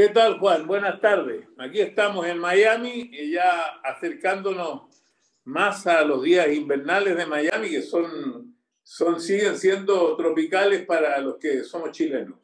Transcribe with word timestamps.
¿Qué 0.00 0.08
tal, 0.08 0.38
Juan? 0.38 0.66
Buenas 0.66 0.98
tardes. 0.98 1.46
Aquí 1.58 1.78
estamos 1.78 2.26
en 2.26 2.38
Miami 2.38 3.10
y 3.12 3.32
ya 3.32 3.66
acercándonos 3.84 4.84
más 5.44 5.86
a 5.86 6.02
los 6.04 6.22
días 6.22 6.50
invernales 6.50 7.18
de 7.18 7.26
Miami, 7.26 7.68
que 7.68 7.82
son, 7.82 8.56
son, 8.82 9.20
siguen 9.20 9.58
siendo 9.58 10.16
tropicales 10.16 10.86
para 10.86 11.18
los 11.18 11.36
que 11.36 11.64
somos 11.64 11.92
chilenos. 11.92 12.38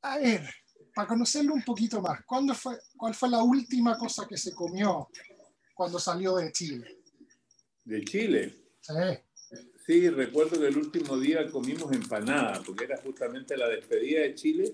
A 0.00 0.16
ver, 0.16 0.48
para 0.94 1.06
conocerlo 1.06 1.52
un 1.52 1.62
poquito 1.62 2.00
más, 2.00 2.24
¿cuándo 2.24 2.54
fue, 2.54 2.78
¿cuál 2.96 3.14
fue 3.14 3.28
la 3.28 3.42
última 3.42 3.98
cosa 3.98 4.26
que 4.26 4.38
se 4.38 4.54
comió 4.54 5.10
cuando 5.74 5.98
salió 5.98 6.36
de 6.36 6.50
Chile? 6.50 7.02
¿De 7.84 8.02
Chile? 8.06 8.54
Sí. 8.80 8.94
Sí, 9.84 10.08
recuerdo 10.08 10.58
que 10.58 10.66
el 10.66 10.78
último 10.78 11.18
día 11.18 11.46
comimos 11.50 11.92
empanada, 11.92 12.62
porque 12.64 12.84
era 12.84 12.96
justamente 13.02 13.54
la 13.54 13.68
despedida 13.68 14.22
de 14.22 14.34
Chile. 14.34 14.72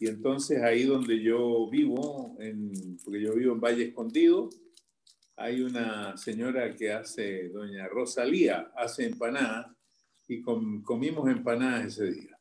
Y 0.00 0.08
entonces 0.08 0.62
ahí 0.62 0.84
donde 0.84 1.22
yo 1.22 1.68
vivo, 1.70 2.34
en, 2.40 2.96
porque 3.04 3.20
yo 3.20 3.34
vivo 3.34 3.52
en 3.52 3.60
Valle 3.60 3.84
Escondido, 3.84 4.48
hay 5.36 5.60
una 5.62 6.16
señora 6.16 6.74
que 6.74 6.90
hace, 6.92 7.50
doña 7.50 7.86
Rosalía, 7.86 8.72
hace 8.76 9.06
empanadas 9.06 9.66
y 10.26 10.40
com- 10.40 10.82
comimos 10.82 11.28
empanadas 11.28 11.86
ese 11.98 12.10
día. 12.12 12.38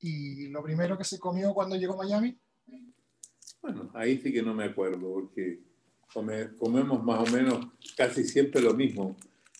¿Y 0.00 0.48
lo 0.48 0.62
primero 0.62 0.96
que 0.98 1.04
se 1.04 1.18
comió 1.18 1.54
cuando 1.54 1.76
llegó 1.76 1.94
a 1.94 2.04
Miami? 2.04 2.38
Bueno, 3.62 3.90
ahí 3.94 4.18
sí 4.18 4.30
que 4.32 4.42
no 4.42 4.54
me 4.54 4.64
acuerdo, 4.64 5.00
porque 5.12 5.60
come- 6.12 6.54
comemos 6.56 7.02
más 7.02 7.26
o 7.26 7.32
menos 7.32 7.66
casi 7.96 8.24
siempre 8.24 8.60
lo 8.60 8.74
mismo. 8.74 9.16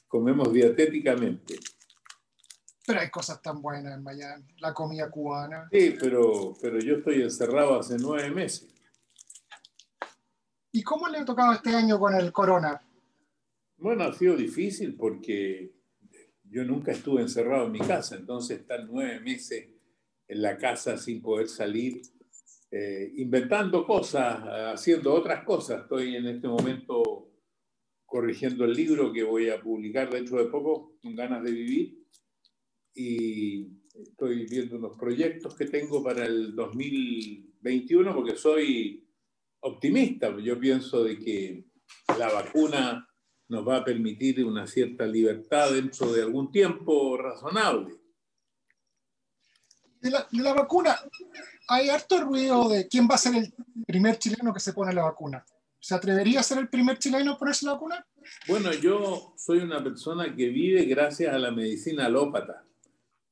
Comemos 0.07 0.53
dietéticamente. 0.53 1.59
Pero 2.87 3.01
hay 3.01 3.11
cosas 3.11 3.41
tan 3.43 3.61
buenas 3.61 3.95
en 3.95 4.03
Miami. 4.03 4.45
La 4.59 4.73
comida 4.73 5.11
cubana. 5.11 5.69
Sí, 5.71 5.97
pero, 6.01 6.55
pero 6.61 6.79
yo 6.79 6.97
estoy 6.97 7.23
encerrado 7.23 7.79
hace 7.79 7.97
nueve 7.99 8.31
meses. 8.31 8.69
¿Y 10.73 10.83
cómo 10.83 11.09
le 11.09 11.19
ha 11.19 11.25
tocado 11.25 11.53
este 11.53 11.75
año 11.75 11.99
con 11.99 12.15
el 12.15 12.33
corona? 12.33 12.81
Bueno, 13.77 14.05
ha 14.05 14.13
sido 14.13 14.37
difícil 14.37 14.95
porque 14.95 15.73
yo 16.45 16.65
nunca 16.65 16.93
estuve 16.93 17.23
encerrado 17.23 17.67
en 17.67 17.73
mi 17.73 17.79
casa, 17.79 18.17
entonces 18.17 18.61
estar 18.61 18.85
nueve 18.85 19.21
meses 19.21 19.69
en 20.29 20.43
la 20.43 20.57
casa 20.59 20.97
sin 20.97 21.21
poder 21.23 21.49
salir, 21.49 22.03
eh, 22.71 23.13
inventando 23.17 23.87
cosas, 23.87 24.43
haciendo 24.75 25.13
otras 25.13 25.45
cosas. 25.45 25.83
Estoy 25.83 26.17
en 26.17 26.27
este 26.27 26.47
momento 26.47 27.33
corrigiendo 28.05 28.65
el 28.65 28.73
libro 28.73 29.13
que 29.13 29.23
voy 29.23 29.49
a 29.49 29.61
publicar 29.61 30.11
dentro 30.11 30.39
de 30.39 30.51
poco, 30.51 30.97
con 31.03 31.15
ganas 31.15 31.43
de 31.43 31.51
vivir, 31.51 32.00
y 32.95 33.69
estoy 33.95 34.47
viendo 34.47 34.77
unos 34.77 34.97
proyectos 34.97 35.55
que 35.55 35.67
tengo 35.67 36.03
para 36.03 36.25
el 36.25 36.55
2021 36.55 38.15
porque 38.15 38.37
soy 38.37 39.07
optimista. 39.61 40.35
Yo 40.39 40.59
pienso 40.59 41.05
de 41.05 41.19
que 41.19 41.65
la 42.19 42.31
vacuna 42.33 43.07
nos 43.49 43.67
va 43.67 43.79
a 43.79 43.85
permitir 43.85 44.45
una 44.45 44.67
cierta 44.67 45.07
libertad 45.07 45.73
dentro 45.73 46.13
de 46.13 46.23
algún 46.23 46.51
tiempo 46.51 47.17
razonable. 47.17 47.97
De 50.01 50.11
la, 50.11 50.27
de 50.31 50.43
la 50.43 50.55
vacuna, 50.55 50.97
hay 51.69 51.91
harto 51.91 52.23
ruido 52.23 52.69
de 52.69 52.89
quién 52.89 53.07
va 53.11 53.17
a 53.17 53.19
ser 53.19 53.35
el 53.35 53.53
primer 53.87 54.19
chileno 54.19 54.55
que 54.55 54.61
se 54.61 54.73
pone 54.73 54.95
la 54.95 55.03
vacuna. 55.03 55.45
¿Se 55.79 55.95
atrevería 55.95 56.41
a 56.41 56.43
ser 56.43 56.59
el 56.59 56.69
primer 56.69 56.99
chileno 56.99 57.33
a 57.33 57.39
ponerse 57.39 57.67
la 57.67 57.73
vacuna? 57.73 58.07
Bueno, 58.47 58.73
yo 58.73 59.35
soy 59.37 59.59
una 59.59 59.83
persona 59.83 60.35
que 60.35 60.49
vive 60.49 60.85
gracias 60.85 61.35
a 61.35 61.39
la 61.39 61.51
medicina 61.51 62.07
alópata. 62.07 62.65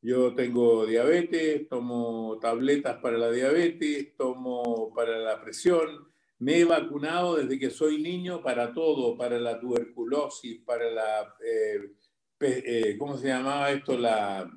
Yo 0.01 0.35
tengo 0.35 0.87
diabetes, 0.87 1.69
tomo 1.69 2.39
tabletas 2.41 2.99
para 2.99 3.19
la 3.19 3.31
diabetes, 3.33 4.17
tomo 4.17 4.93
para 4.95 5.19
la 5.19 5.41
presión. 5.41 6.09
Me 6.39 6.61
he 6.61 6.65
vacunado 6.65 7.37
desde 7.37 7.59
que 7.59 7.71
soy 7.71 8.01
niño 8.01 8.41
para 8.41 8.73
todo, 8.73 9.17
para 9.17 9.41
la 9.41 9.59
tuberculosis, 9.59 10.61
para 10.65 10.89
la, 10.89 11.35
eh, 11.45 11.95
eh, 12.41 12.97
¿cómo 12.97 13.17
se 13.17 13.27
llamaba 13.27 13.73
esto? 13.73 13.99
La, 13.99 14.49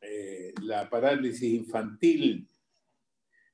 eh, 0.00 0.52
la 0.62 0.90
parálisis 0.90 1.54
infantil. 1.54 2.48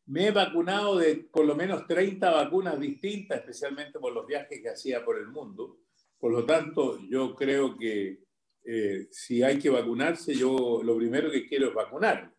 Me 0.06 0.28
he 0.28 0.30
vacunado 0.30 0.96
de 0.96 1.16
por 1.16 1.44
lo 1.44 1.54
menos 1.54 1.86
30 1.86 2.30
vacunas 2.30 2.80
distintas, 2.80 3.40
especialmente 3.40 3.98
por 3.98 4.14
los 4.14 4.26
viajes 4.26 4.62
que 4.62 4.70
hacía 4.70 5.04
por 5.04 5.18
el 5.18 5.26
mundo. 5.26 5.80
Por 6.18 6.32
lo 6.32 6.46
tanto, 6.46 6.98
yo 7.10 7.34
creo 7.34 7.76
que 7.76 8.25
eh, 8.68 9.06
si 9.12 9.44
hay 9.44 9.58
que 9.58 9.70
vacunarse, 9.70 10.34
yo 10.34 10.80
lo 10.82 10.96
primero 10.96 11.30
que 11.30 11.46
quiero 11.46 11.68
es 11.68 11.74
vacunar. 11.74 12.34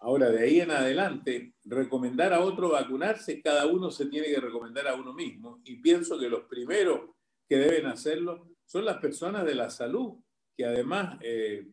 Ahora, 0.00 0.28
de 0.30 0.42
ahí 0.42 0.60
en 0.60 0.72
adelante, 0.72 1.54
recomendar 1.64 2.32
a 2.34 2.40
otro 2.40 2.70
vacunarse, 2.70 3.40
cada 3.40 3.66
uno 3.66 3.90
se 3.90 4.06
tiene 4.06 4.26
que 4.26 4.40
recomendar 4.40 4.88
a 4.88 4.96
uno 4.96 5.14
mismo. 5.14 5.62
Y 5.64 5.76
pienso 5.76 6.18
que 6.18 6.28
los 6.28 6.42
primeros 6.42 7.10
que 7.48 7.56
deben 7.56 7.86
hacerlo 7.86 8.48
son 8.66 8.84
las 8.84 8.98
personas 8.98 9.46
de 9.46 9.54
la 9.54 9.70
salud, 9.70 10.14
que 10.56 10.64
además, 10.64 11.18
eh, 11.22 11.68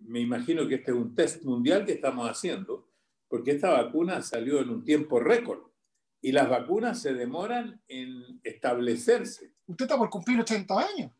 me 0.00 0.20
imagino 0.20 0.66
que 0.66 0.74
este 0.74 0.90
es 0.90 0.96
un 0.96 1.14
test 1.14 1.44
mundial 1.44 1.86
que 1.86 1.92
estamos 1.92 2.28
haciendo, 2.28 2.90
porque 3.28 3.52
esta 3.52 3.70
vacuna 3.70 4.22
salió 4.22 4.60
en 4.60 4.70
un 4.70 4.84
tiempo 4.84 5.20
récord. 5.20 5.68
Y 6.20 6.32
las 6.32 6.48
vacunas 6.50 7.00
se 7.00 7.14
demoran 7.14 7.80
en 7.86 8.40
establecerse. 8.42 9.54
Usted 9.66 9.84
está 9.84 9.96
por 9.96 10.10
cumplir 10.10 10.40
80 10.40 10.74
años. 10.74 11.12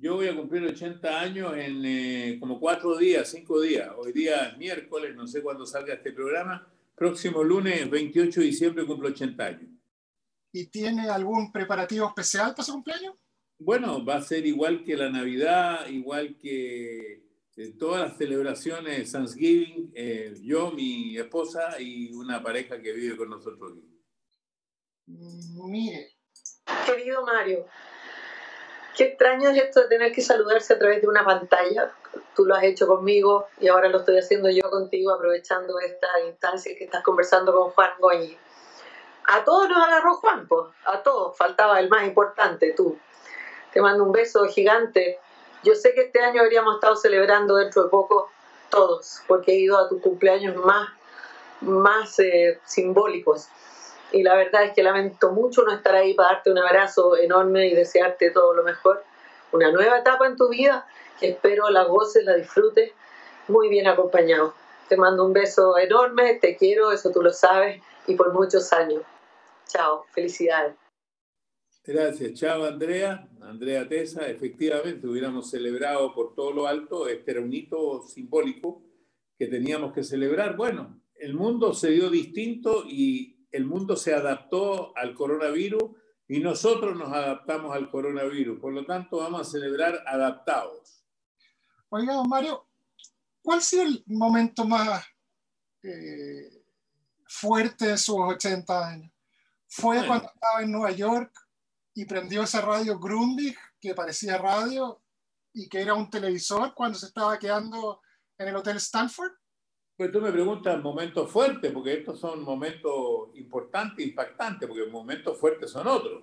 Yo 0.00 0.14
voy 0.14 0.28
a 0.28 0.36
cumplir 0.36 0.62
80 0.64 1.20
años 1.20 1.56
en 1.56 1.84
eh, 1.84 2.36
como 2.38 2.60
cuatro 2.60 2.96
días, 2.96 3.28
cinco 3.30 3.60
días. 3.60 3.90
Hoy 3.96 4.12
día 4.12 4.48
es 4.48 4.56
miércoles, 4.56 5.16
no 5.16 5.26
sé 5.26 5.42
cuándo 5.42 5.66
salga 5.66 5.94
este 5.94 6.12
programa. 6.12 6.70
Próximo 6.94 7.42
lunes, 7.42 7.90
28 7.90 8.40
de 8.40 8.46
diciembre, 8.46 8.86
cumplo 8.86 9.08
80 9.08 9.44
años. 9.44 9.70
¿Y 10.52 10.66
tiene 10.66 11.08
algún 11.08 11.50
preparativo 11.50 12.06
especial 12.06 12.52
para 12.52 12.62
su 12.62 12.72
cumpleaños? 12.74 13.14
Bueno, 13.58 14.04
va 14.04 14.16
a 14.16 14.22
ser 14.22 14.46
igual 14.46 14.84
que 14.84 14.96
la 14.96 15.10
Navidad, 15.10 15.88
igual 15.88 16.36
que 16.38 17.24
eh, 17.56 17.72
todas 17.76 18.08
las 18.08 18.18
celebraciones 18.18 18.98
de 18.98 19.18
Thanksgiving. 19.18 19.90
eh, 19.94 20.34
yo, 20.42 20.70
mi 20.70 21.16
esposa 21.16 21.80
y 21.80 22.12
una 22.12 22.40
pareja 22.40 22.80
que 22.80 22.92
vive 22.92 23.16
con 23.16 23.30
nosotros 23.30 23.72
aquí. 23.72 23.82
Mm, 25.06 25.70
Mire, 25.70 26.18
Querido 26.86 27.24
Mario, 27.24 27.66
qué 28.98 29.04
extraño 29.04 29.50
es 29.50 29.56
esto 29.56 29.82
de 29.82 29.86
tener 29.86 30.12
que 30.12 30.20
saludarse 30.20 30.74
a 30.74 30.78
través 30.78 31.00
de 31.00 31.06
una 31.06 31.24
pantalla. 31.24 31.92
Tú 32.34 32.44
lo 32.44 32.56
has 32.56 32.64
hecho 32.64 32.88
conmigo 32.88 33.46
y 33.60 33.68
ahora 33.68 33.88
lo 33.88 33.98
estoy 33.98 34.18
haciendo 34.18 34.50
yo 34.50 34.68
contigo, 34.68 35.12
aprovechando 35.12 35.78
esta 35.78 36.08
instancia 36.26 36.76
que 36.76 36.84
estás 36.84 37.04
conversando 37.04 37.54
con 37.54 37.70
Juan 37.70 37.92
Goñi. 38.00 38.36
A 39.28 39.44
todos 39.44 39.68
nos 39.68 39.86
agarró 39.86 40.14
Juan, 40.14 40.48
pues, 40.48 40.66
a 40.84 41.00
todos. 41.04 41.36
Faltaba 41.36 41.78
el 41.78 41.88
más 41.88 42.08
importante, 42.08 42.74
tú. 42.76 42.98
Te 43.72 43.80
mando 43.80 44.02
un 44.02 44.10
beso 44.10 44.44
gigante. 44.46 45.20
Yo 45.62 45.76
sé 45.76 45.94
que 45.94 46.02
este 46.02 46.20
año 46.20 46.42
habríamos 46.42 46.74
estado 46.74 46.96
celebrando 46.96 47.54
dentro 47.54 47.84
de 47.84 47.90
poco 47.90 48.32
todos, 48.68 49.22
porque 49.28 49.52
he 49.52 49.60
ido 49.60 49.78
a 49.78 49.88
tus 49.88 50.02
cumpleaños 50.02 50.56
más, 50.56 50.88
más 51.60 52.18
eh, 52.18 52.58
simbólicos 52.64 53.48
y 54.12 54.22
la 54.22 54.34
verdad 54.34 54.64
es 54.64 54.72
que 54.72 54.82
lamento 54.82 55.32
mucho 55.32 55.62
no 55.62 55.72
estar 55.72 55.94
ahí 55.94 56.14
para 56.14 56.34
darte 56.34 56.50
un 56.50 56.58
abrazo 56.58 57.16
enorme 57.16 57.68
y 57.68 57.74
desearte 57.74 58.30
todo 58.30 58.54
lo 58.54 58.62
mejor. 58.62 59.02
Una 59.52 59.70
nueva 59.70 59.98
etapa 59.98 60.26
en 60.26 60.36
tu 60.36 60.48
vida 60.48 60.86
que 61.20 61.30
espero 61.30 61.68
la 61.70 61.84
goces, 61.84 62.24
la 62.24 62.34
disfrutes 62.34 62.92
muy 63.48 63.68
bien 63.68 63.86
acompañado. 63.86 64.54
Te 64.88 64.96
mando 64.96 65.24
un 65.24 65.32
beso 65.32 65.76
enorme, 65.78 66.34
te 66.36 66.56
quiero, 66.56 66.92
eso 66.92 67.10
tú 67.10 67.22
lo 67.22 67.32
sabes, 67.32 67.82
y 68.06 68.14
por 68.14 68.32
muchos 68.32 68.72
años. 68.72 69.02
Chao, 69.66 70.04
felicidades. 70.12 70.74
Gracias, 71.84 72.34
chao 72.34 72.64
Andrea, 72.64 73.28
Andrea 73.40 73.88
Tesa. 73.88 74.26
Efectivamente, 74.28 75.06
hubiéramos 75.06 75.50
celebrado 75.50 76.14
por 76.14 76.34
todo 76.34 76.52
lo 76.52 76.66
alto, 76.66 77.08
este 77.08 77.32
era 77.32 77.40
un 77.40 77.52
hito 77.52 78.02
simbólico 78.02 78.82
que 79.38 79.46
teníamos 79.46 79.92
que 79.92 80.02
celebrar. 80.02 80.56
Bueno, 80.56 81.00
el 81.14 81.34
mundo 81.34 81.72
se 81.72 81.90
dio 81.90 82.10
distinto 82.10 82.84
y 82.86 83.37
el 83.50 83.64
mundo 83.64 83.96
se 83.96 84.14
adaptó 84.14 84.96
al 84.96 85.14
coronavirus 85.14 85.82
y 86.28 86.40
nosotros 86.40 86.96
nos 86.96 87.12
adaptamos 87.12 87.74
al 87.74 87.90
coronavirus. 87.90 88.60
Por 88.60 88.72
lo 88.72 88.84
tanto, 88.84 89.18
vamos 89.18 89.40
a 89.40 89.50
celebrar 89.50 90.02
adaptados. 90.06 91.04
oiga, 91.88 92.14
don 92.14 92.28
Mario, 92.28 92.66
¿cuál 93.42 93.58
ha 93.58 93.62
sido 93.62 93.82
el 93.84 94.04
momento 94.06 94.64
más 94.64 95.04
eh, 95.82 96.58
fuerte 97.28 97.90
en 97.90 97.98
sus 97.98 98.16
80 98.18 98.88
años. 98.88 99.12
Fue 99.68 99.96
Bueno. 99.96 100.08
cuando 100.08 100.28
estaba 100.34 100.62
en 100.62 100.72
Nueva 100.72 100.90
York 100.92 101.32
y 101.94 102.04
prendió 102.06 102.42
esa 102.42 102.62
radio 102.62 102.98
Grundig, 102.98 103.56
que 103.80 103.94
parecía 103.94 104.38
radio 104.38 105.02
y 105.52 105.68
que 105.68 105.82
era 105.82 105.94
un 105.94 106.10
televisor 106.10 106.74
cuando 106.74 106.98
se 106.98 107.06
estaba 107.06 107.38
quedando 107.38 108.00
en 108.38 108.48
el 108.48 108.56
Hotel 108.56 108.78
Stanford. 108.78 109.32
Pues 109.98 110.12
tú 110.12 110.20
me 110.20 110.30
preguntas 110.30 110.80
momentos 110.80 111.28
fuertes, 111.28 111.72
porque 111.72 111.94
estos 111.94 112.20
son 112.20 112.44
momentos 112.44 113.30
importantes, 113.34 114.06
impactantes, 114.06 114.68
porque 114.68 114.86
momentos 114.86 115.36
fuertes 115.36 115.72
son 115.72 115.88
otros. 115.88 116.22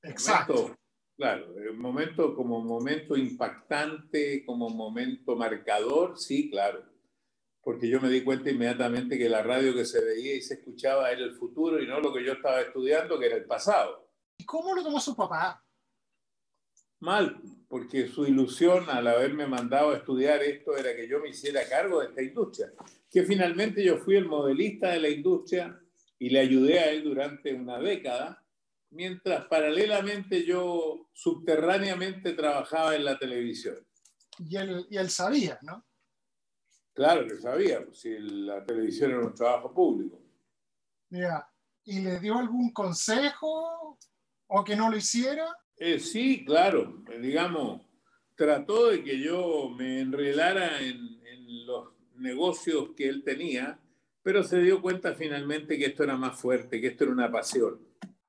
Exacto. 0.00 0.76
Claro, 1.16 1.58
el 1.58 1.74
momento 1.74 2.36
como 2.36 2.60
momento 2.60 3.16
impactante, 3.16 4.44
como 4.46 4.68
momento 4.68 5.34
marcador, 5.34 6.16
sí, 6.16 6.48
claro. 6.48 6.84
Porque 7.62 7.88
yo 7.88 8.00
me 8.00 8.08
di 8.08 8.22
cuenta 8.22 8.50
inmediatamente 8.50 9.18
que 9.18 9.28
la 9.28 9.42
radio 9.42 9.74
que 9.74 9.84
se 9.84 10.04
veía 10.04 10.36
y 10.36 10.42
se 10.42 10.54
escuchaba 10.54 11.10
era 11.10 11.24
el 11.24 11.34
futuro 11.34 11.82
y 11.82 11.88
no 11.88 11.98
lo 11.98 12.12
que 12.12 12.24
yo 12.24 12.34
estaba 12.34 12.60
estudiando, 12.60 13.18
que 13.18 13.26
era 13.26 13.36
el 13.36 13.44
pasado. 13.44 14.08
¿Y 14.38 14.44
cómo 14.44 14.72
lo 14.72 14.84
tomó 14.84 15.00
su 15.00 15.16
papá? 15.16 15.64
Mal, 17.00 17.42
porque 17.68 18.08
su 18.08 18.26
ilusión 18.26 18.88
al 18.88 19.06
haberme 19.06 19.46
mandado 19.46 19.90
a 19.90 19.96
estudiar 19.96 20.42
esto 20.42 20.76
era 20.76 20.94
que 20.94 21.08
yo 21.08 21.20
me 21.20 21.30
hiciera 21.30 21.68
cargo 21.68 22.00
de 22.00 22.06
esta 22.08 22.22
industria. 22.22 22.72
Que 23.10 23.24
finalmente 23.24 23.84
yo 23.84 23.98
fui 23.98 24.16
el 24.16 24.26
modelista 24.26 24.90
de 24.90 25.00
la 25.00 25.08
industria 25.08 25.80
y 26.18 26.30
le 26.30 26.40
ayudé 26.40 26.78
a 26.80 26.90
él 26.90 27.04
durante 27.04 27.52
una 27.52 27.78
década, 27.78 28.42
mientras 28.90 29.46
paralelamente 29.46 30.44
yo 30.44 31.08
subterráneamente 31.12 32.32
trabajaba 32.32 32.94
en 32.94 33.04
la 33.04 33.18
televisión. 33.18 33.76
Y 34.38 34.56
él, 34.56 34.86
y 34.90 34.96
él 34.96 35.10
sabía, 35.10 35.58
¿no? 35.62 35.84
Claro 36.92 37.26
que 37.26 37.36
sabía, 37.36 37.84
pues, 37.84 37.98
si 37.98 38.16
la 38.18 38.64
televisión 38.64 39.10
era 39.10 39.26
un 39.26 39.34
trabajo 39.34 39.74
público. 39.74 40.20
Mira, 41.10 41.48
¿y 41.84 42.00
le 42.00 42.20
dio 42.20 42.38
algún 42.38 42.72
consejo 42.72 43.98
o 44.46 44.64
que 44.64 44.76
no 44.76 44.90
lo 44.90 44.96
hiciera? 44.96 45.44
Eh, 45.76 45.98
sí, 45.98 46.44
claro, 46.44 47.02
eh, 47.10 47.18
digamos, 47.18 47.82
trató 48.36 48.88
de 48.88 49.02
que 49.02 49.18
yo 49.20 49.70
me 49.70 50.00
enredara 50.00 50.80
en, 50.80 51.20
en 51.26 51.66
los 51.66 51.88
negocios 52.16 52.90
que 52.96 53.08
él 53.08 53.22
tenía, 53.24 53.78
pero 54.22 54.42
se 54.42 54.60
dio 54.60 54.80
cuenta 54.80 55.14
finalmente 55.14 55.76
que 55.76 55.86
esto 55.86 56.04
era 56.04 56.16
más 56.16 56.38
fuerte, 56.40 56.80
que 56.80 56.88
esto 56.88 57.04
era 57.04 57.12
una 57.12 57.30
pasión. 57.30 57.78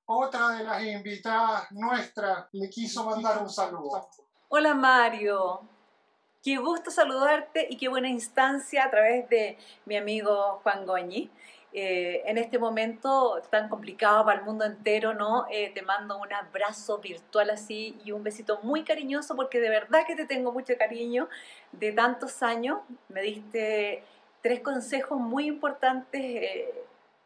Otra 0.07 0.49
de 0.49 0.63
las 0.63 0.83
invitadas 0.83 1.71
nuestras 1.71 2.47
le 2.51 2.69
quiso 2.69 3.05
mandar 3.05 3.41
un 3.41 3.49
saludo. 3.49 4.07
Hola 4.49 4.75
Mario, 4.75 5.61
qué 6.43 6.57
gusto 6.57 6.91
saludarte 6.91 7.65
y 7.69 7.77
qué 7.77 7.87
buena 7.87 8.09
instancia 8.09 8.85
a 8.85 8.91
través 8.91 9.27
de 9.29 9.57
mi 9.85 9.97
amigo 9.97 10.59
Juan 10.61 10.85
Goñi. 10.85 11.31
Eh, 11.77 12.23
en 12.25 12.37
este 12.37 12.57
momento 12.57 13.41
tan 13.49 13.67
complicado 13.67 14.23
para 14.23 14.39
el 14.39 14.45
mundo 14.45 14.63
entero, 14.63 15.13
¿no? 15.13 15.45
Eh, 15.51 15.71
te 15.75 15.81
mando 15.81 16.17
un 16.17 16.31
abrazo 16.31 16.99
virtual 16.99 17.49
así 17.49 17.99
y 18.05 18.13
un 18.13 18.23
besito 18.23 18.61
muy 18.63 18.85
cariñoso 18.85 19.35
porque 19.35 19.59
de 19.59 19.69
verdad 19.69 20.05
que 20.07 20.15
te 20.15 20.25
tengo 20.25 20.53
mucho 20.53 20.73
cariño 20.79 21.27
de 21.73 21.91
tantos 21.91 22.41
años. 22.43 22.79
Me 23.09 23.21
diste 23.21 24.05
tres 24.41 24.61
consejos 24.61 25.19
muy 25.19 25.47
importantes 25.47 26.21
eh, 26.21 26.73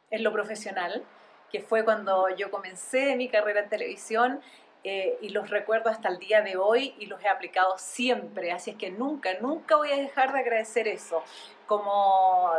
en 0.10 0.24
lo 0.24 0.34
profesional, 0.34 1.04
que 1.52 1.62
fue 1.62 1.86
cuando 1.86 2.28
yo 2.30 2.50
comencé 2.50 3.16
mi 3.16 3.30
carrera 3.30 3.60
en 3.60 3.70
televisión 3.70 4.42
eh, 4.84 5.18
y 5.22 5.30
los 5.30 5.50
recuerdo 5.52 5.90
hasta 5.90 6.10
el 6.10 6.18
día 6.18 6.42
de 6.42 6.56
hoy 6.56 6.96
y 6.98 7.06
los 7.06 7.22
he 7.24 7.28
aplicado 7.28 7.78
siempre, 7.78 8.52
así 8.52 8.72
es 8.72 8.78
que 8.78 8.90
nunca, 8.90 9.30
nunca 9.42 9.76
voy 9.76 9.92
a 9.92 9.98
dejar 9.98 10.32
de 10.32 10.40
agradecer 10.40 10.88
eso, 10.88 11.22
como 11.68 12.50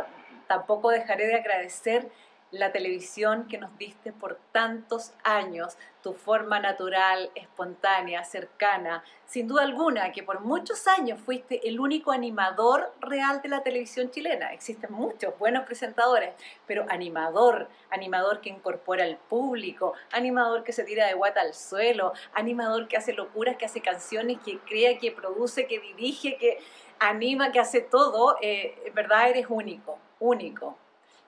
tampoco 0.51 0.89
dejaré 0.89 1.27
de 1.27 1.35
agradecer 1.35 2.11
la 2.51 2.73
televisión 2.73 3.47
que 3.47 3.57
nos 3.57 3.77
diste 3.77 4.11
por 4.11 4.37
tantos 4.51 5.13
años, 5.23 5.77
tu 6.03 6.13
forma 6.13 6.59
natural, 6.59 7.31
espontánea, 7.35 8.25
cercana, 8.25 9.01
sin 9.25 9.47
duda 9.47 9.63
alguna 9.63 10.11
que 10.11 10.23
por 10.23 10.41
muchos 10.41 10.89
años 10.89 11.21
fuiste 11.21 11.65
el 11.69 11.79
único 11.79 12.11
animador 12.11 12.93
real 12.99 13.41
de 13.41 13.47
la 13.47 13.63
televisión 13.63 14.11
chilena. 14.11 14.51
Existen 14.51 14.91
muchos 14.91 15.39
buenos 15.39 15.63
presentadores, 15.63 16.33
pero 16.67 16.85
animador, 16.89 17.69
animador 17.89 18.41
que 18.41 18.49
incorpora 18.49 19.05
al 19.05 19.15
público, 19.15 19.93
animador 20.11 20.65
que 20.65 20.73
se 20.73 20.83
tira 20.83 21.07
de 21.07 21.13
guata 21.13 21.39
al 21.39 21.53
suelo, 21.53 22.11
animador 22.33 22.89
que 22.89 22.97
hace 22.97 23.13
locuras, 23.13 23.55
que 23.55 23.63
hace 23.65 23.79
canciones, 23.79 24.39
que 24.43 24.59
crea, 24.59 24.97
que 24.97 25.13
produce, 25.13 25.65
que 25.65 25.79
dirige, 25.79 26.35
que 26.35 26.57
anima, 26.99 27.53
que 27.53 27.61
hace 27.61 27.79
todo, 27.79 28.35
eh, 28.41 28.75
en 28.85 28.93
verdad 28.93 29.29
eres 29.29 29.45
único, 29.49 29.97
único 30.21 30.77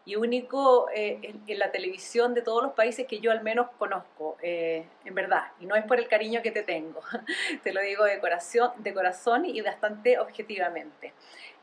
y 0.06 0.16
único 0.16 0.90
eh, 0.94 1.20
en, 1.22 1.42
en, 1.48 1.60
la 1.60 1.72
televisión 1.72 2.34
de 2.34 2.42
todos 2.42 2.62
los 2.62 2.74
países 2.74 3.08
que 3.08 3.20
yo 3.20 3.32
al 3.32 3.42
menos 3.42 3.68
conozco, 3.78 4.38
eh, 4.42 4.86
en 5.06 5.16
verdad, 5.16 5.44
y 5.62 5.66
no 5.66 5.76
es 5.76 5.86
por 5.86 5.98
el 5.98 6.08
cariño 6.08 6.42
que 6.42 6.52
te 6.52 6.64
tengo, 6.64 7.02
te 7.64 7.74
lo 7.74 7.82
digo 7.82 8.04
de 8.04 8.20
corazón, 8.20 8.72
de 8.80 8.94
corazón 8.94 9.46
y 9.46 9.62
bastante 9.62 10.20
objetivamente. 10.20 11.14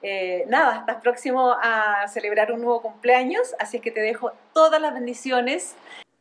Eh, 0.03 0.45
nada, 0.49 0.79
estás 0.81 1.03
próximo 1.03 1.55
a 1.61 2.09
celebrar 2.09 2.53
un 2.53 2.63
nuevo 2.63 2.81
cumpleaños, 2.81 3.55
así 3.59 3.77
es 3.77 3.83
que 3.83 3.91
te 3.91 4.01
dejo 4.01 4.33
todas 4.55 4.81
las 4.81 4.95
bendiciones. 4.95 5.77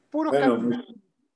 Puro 0.09 0.31
bueno, 0.31 0.83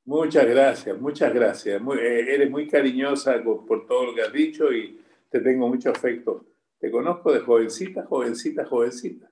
muchas 0.04 0.46
gracias, 0.46 1.00
muchas 1.00 1.34
gracias. 1.34 1.81
Muy, 1.81 1.98
eh, 2.00 2.36
eres 2.36 2.50
muy 2.50 2.68
cariñosa 2.68 3.42
por, 3.42 3.66
por 3.66 3.88
todo 3.88 4.08
lo 4.08 4.16
que 4.16 4.24
has 4.24 4.34
dicho 4.34 4.74
y 4.74 5.00
te 5.30 5.40
tengo 5.40 5.70
mucho 5.70 5.92
afecto. 5.92 6.44
Te 6.78 6.92
conozco 6.92 7.31
de 7.31 7.40
jovencita, 7.40 8.04
jovencita, 8.04 8.66
jovencita 8.66 9.30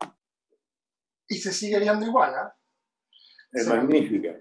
y 1.31 1.37
se 1.37 1.53
sigue 1.53 1.79
viendo 1.79 2.05
igual. 2.05 2.31
¿eh? 2.31 3.17
Es 3.53 3.63
sí. 3.63 3.69
magnífica. 3.69 4.35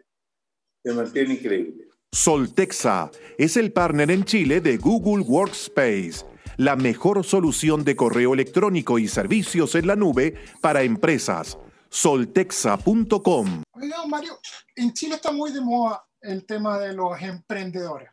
Se 0.83 0.93
mantiene 0.93 1.35
increíble. 1.35 1.89
Soltexa 2.13 3.11
es 3.39 3.57
el 3.57 3.73
partner 3.73 4.11
en 4.11 4.25
Chile 4.25 4.61
de 4.61 4.77
Google 4.77 5.23
Workspace, 5.23 6.27
la 6.57 6.75
mejor 6.75 7.25
solución 7.25 7.85
de 7.85 7.95
correo 7.95 8.35
electrónico 8.35 8.99
y 8.99 9.07
servicios 9.07 9.77
en 9.77 9.87
la 9.87 9.95
nube 9.95 10.35
para 10.61 10.83
empresas. 10.83 11.57
Soltexa.com. 11.91 13.63
Oiga, 13.73 14.07
Mario, 14.07 14.39
en 14.75 14.93
Chile 14.93 15.15
está 15.15 15.31
muy 15.31 15.53
de 15.53 15.61
moda 15.61 16.05
el 16.21 16.45
tema 16.45 16.79
de 16.81 16.93
los 16.93 17.21
emprendedores. 17.23 18.11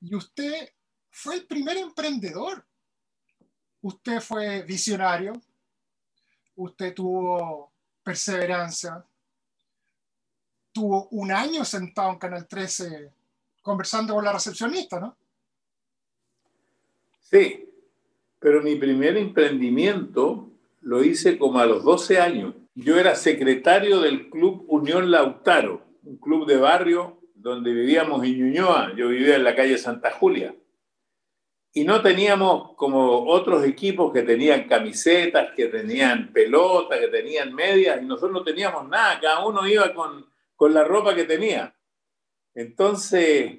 Y 0.00 0.14
usted 0.14 0.70
fue 1.10 1.34
el 1.34 1.46
primer 1.46 1.76
emprendedor. 1.76 2.66
Usted 3.82 4.20
fue 4.20 4.62
visionario, 4.62 5.34
usted 6.56 6.94
tuvo 6.94 7.70
perseverancia, 8.02 9.04
tuvo 10.72 11.08
un 11.10 11.32
año 11.32 11.64
sentado 11.64 12.10
en 12.10 12.18
Canal 12.18 12.46
13 12.46 13.10
conversando 13.62 14.14
con 14.14 14.24
la 14.24 14.32
recepcionista, 14.32 15.00
¿no? 15.00 15.16
Sí, 17.20 17.68
pero 18.38 18.62
mi 18.62 18.76
primer 18.76 19.16
emprendimiento 19.16 20.48
lo 20.82 21.02
hice 21.02 21.38
como 21.38 21.58
a 21.58 21.66
los 21.66 21.82
12 21.82 22.20
años. 22.20 22.54
Yo 22.74 22.98
era 22.98 23.16
secretario 23.16 24.00
del 24.00 24.30
Club 24.30 24.64
Unión 24.68 25.10
Lautaro, 25.10 25.82
un 26.04 26.16
club 26.18 26.46
de 26.46 26.56
barrio 26.56 27.18
donde 27.34 27.72
vivíamos 27.72 28.24
en 28.24 28.38
Ñuñoa. 28.38 28.94
Yo 28.94 29.08
vivía 29.08 29.34
en 29.34 29.44
la 29.44 29.56
calle 29.56 29.78
Santa 29.78 30.12
Julia 30.12 30.54
y 31.76 31.84
no 31.84 32.00
teníamos 32.00 32.74
como 32.74 33.26
otros 33.26 33.62
equipos 33.62 34.10
que 34.10 34.22
tenían 34.22 34.66
camisetas, 34.66 35.50
que 35.54 35.66
tenían 35.66 36.32
pelotas, 36.32 36.98
que 36.98 37.08
tenían 37.08 37.54
medias, 37.54 38.00
y 38.00 38.06
nosotros 38.06 38.32
no 38.32 38.42
teníamos 38.42 38.88
nada, 38.88 39.20
cada 39.20 39.44
uno 39.44 39.68
iba 39.68 39.92
con, 39.92 40.26
con 40.54 40.72
la 40.72 40.84
ropa 40.84 41.14
que 41.14 41.24
tenía. 41.24 41.76
Entonces, 42.54 43.58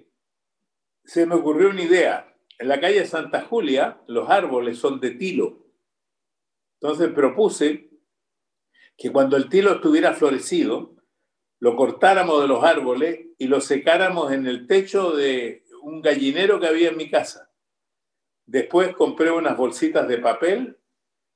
se 1.04 1.28
me 1.28 1.36
ocurrió 1.36 1.70
una 1.70 1.84
idea. 1.84 2.36
En 2.58 2.70
la 2.70 2.80
calle 2.80 3.06
Santa 3.06 3.44
Julia, 3.44 4.02
los 4.08 4.28
árboles 4.32 4.80
son 4.80 5.00
de 5.00 5.12
tilo. 5.12 5.68
Entonces 6.82 7.10
propuse 7.10 7.92
que 8.98 9.12
cuando 9.12 9.38
el 9.38 9.48
tilo 9.48 9.74
estuviera 9.74 10.14
florecido, 10.14 10.96
lo 11.60 11.76
cortáramos 11.76 12.42
de 12.42 12.48
los 12.48 12.64
árboles 12.64 13.28
y 13.38 13.46
lo 13.46 13.62
secáramos 13.62 14.32
en 14.32 14.48
el 14.48 14.66
techo 14.66 15.12
de 15.12 15.68
un 15.84 16.02
gallinero 16.02 16.60
que 16.60 16.66
había 16.66 16.90
en 16.90 16.98
mi 16.98 17.12
casa. 17.12 17.47
Después 18.48 18.96
compré 18.96 19.30
unas 19.30 19.58
bolsitas 19.58 20.08
de 20.08 20.20
papel. 20.20 20.78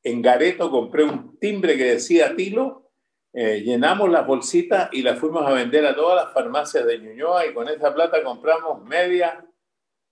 En 0.01 0.21
Gareto 0.21 0.71
compré 0.71 1.03
un 1.03 1.37
timbre 1.37 1.77
que 1.77 1.83
decía 1.83 2.35
Tilo. 2.35 2.89
Eh, 3.33 3.61
llenamos 3.61 4.09
las 4.09 4.25
bolsitas 4.25 4.89
y 4.93 5.01
las 5.01 5.19
fuimos 5.19 5.45
a 5.45 5.51
vender 5.51 5.85
a 5.85 5.93
todas 5.93 6.23
las 6.23 6.33
farmacias 6.33 6.85
de 6.85 6.99
Ñuñoa 6.99 7.45
y 7.45 7.53
con 7.53 7.67
esa 7.67 7.93
plata 7.93 8.23
compramos 8.23 8.83
medias, 8.85 9.43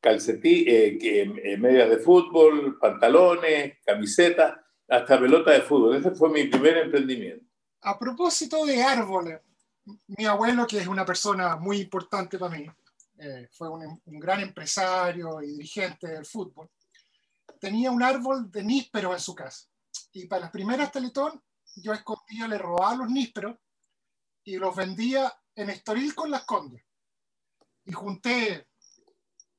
calcetí, 0.01 0.65
eh, 0.68 0.98
eh, 1.01 1.58
medias 1.58 1.89
de 1.89 2.00
fútbol, 2.00 2.77
pantalones, 2.79 3.77
camisetas, 3.86 4.58
hasta 4.88 5.20
pelota 5.20 5.51
de 5.51 5.62
fútbol. 5.62 5.96
Ese 5.96 6.12
fue 6.12 6.29
mi 6.29 6.48
primer 6.48 6.77
emprendimiento. 6.77 7.46
A 7.82 7.98
propósito 7.98 8.65
de 8.65 8.84
árboles, 8.84 9.39
mi 10.08 10.25
abuelo, 10.25 10.68
que 10.68 10.79
es 10.79 10.88
una 10.88 11.06
persona 11.06 11.56
muy 11.56 11.79
importante 11.79 12.38
para 12.38 12.58
mí, 12.58 12.65
fue 13.51 13.70
un, 13.70 14.01
un 14.06 14.20
gran 14.20 14.39
empresario 14.41 15.41
y 15.41 15.48
dirigente 15.48 16.08
del 16.08 16.25
fútbol 16.25 16.70
tenía 17.59 17.91
un 17.91 18.01
árbol 18.03 18.51
de 18.51 18.63
níspero 18.63 19.13
en 19.13 19.19
su 19.19 19.35
casa. 19.35 19.67
Y 20.13 20.27
para 20.27 20.43
las 20.43 20.51
primeras 20.51 20.91
Teletón 20.91 21.41
yo 21.75 21.93
escondía, 21.93 22.47
le 22.47 22.57
robaba 22.57 22.95
los 22.95 23.09
nísperos 23.09 23.57
y 24.43 24.57
los 24.57 24.75
vendía 24.75 25.31
en 25.55 25.69
Estoril 25.69 26.15
con 26.15 26.31
las 26.31 26.43
Condes. 26.45 26.83
Y 27.85 27.91
junté 27.91 28.67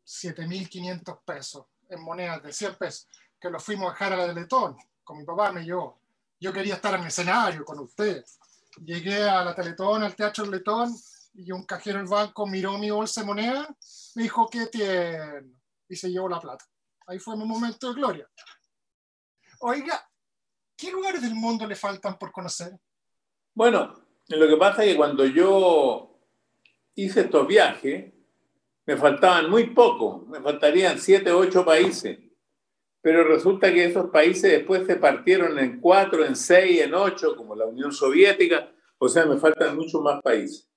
7.500 0.04 1.21
pesos 1.25 1.66
en 1.88 2.02
monedas 2.02 2.42
de 2.42 2.52
100 2.52 2.75
pesos, 2.76 3.09
que 3.40 3.50
los 3.50 3.62
fuimos 3.62 3.88
a 3.88 3.92
dejar 3.92 4.12
a 4.12 4.16
la 4.16 4.26
Teletón. 4.26 4.76
Con 5.04 5.19
mi 5.19 5.25
papá 5.25 5.52
me 5.52 5.64
llevó. 5.64 6.00
Yo 6.38 6.52
quería 6.52 6.75
estar 6.75 6.95
en 6.95 7.02
el 7.02 7.09
escenario 7.09 7.64
con 7.64 7.78
ustedes. 7.80 8.38
Llegué 8.83 9.28
a 9.28 9.45
la 9.45 9.54
Teletón, 9.54 10.02
al 10.02 10.14
Teatro 10.14 10.47
Letón, 10.47 10.95
y 11.35 11.52
un 11.52 11.64
cajero 11.64 11.99
del 11.99 12.09
banco 12.09 12.47
miró 12.47 12.78
mi 12.78 12.90
bolsa 12.90 13.21
de 13.21 13.26
moneda, 13.26 13.69
me 14.14 14.25
dijo, 14.25 14.49
qué 14.49 14.66
tierno, 14.66 15.59
y 15.88 15.97
se 15.97 16.11
llevó 16.11 16.28
la 16.28 16.40
plata. 16.40 16.64
Ahí 17.11 17.19
fue 17.19 17.37
mi 17.37 17.45
momento 17.45 17.88
de 17.88 17.95
gloria. 17.95 18.31
Oiga, 19.62 20.09
¿qué 20.76 20.93
lugares 20.93 21.21
del 21.21 21.35
mundo 21.35 21.67
le 21.67 21.75
faltan 21.75 22.17
por 22.17 22.31
conocer? 22.31 22.71
Bueno, 23.52 24.00
lo 24.29 24.47
que 24.47 24.57
pasa 24.57 24.85
es 24.85 24.93
que 24.93 24.97
cuando 24.97 25.26
yo 25.26 26.21
hice 26.95 27.23
estos 27.23 27.49
viajes, 27.49 28.12
me 28.87 28.97
faltaban 28.97 29.50
muy 29.50 29.71
pocos, 29.71 30.25
me 30.29 30.40
faltarían 30.40 31.00
siete 31.00 31.33
ocho 31.33 31.64
países. 31.64 32.17
Pero 33.02 33.25
resulta 33.25 33.73
que 33.73 33.87
esos 33.87 34.09
países 34.11 34.52
después 34.52 34.87
se 34.87 34.95
partieron 34.95 35.59
en 35.59 35.81
cuatro, 35.81 36.25
en 36.25 36.37
seis, 36.37 36.81
en 36.81 36.95
ocho, 36.95 37.35
como 37.35 37.57
la 37.57 37.67
Unión 37.67 37.90
Soviética. 37.90 38.73
O 38.99 39.09
sea, 39.09 39.26
me 39.26 39.37
faltan 39.37 39.75
muchos 39.75 40.00
más 40.00 40.23
países. 40.23 40.71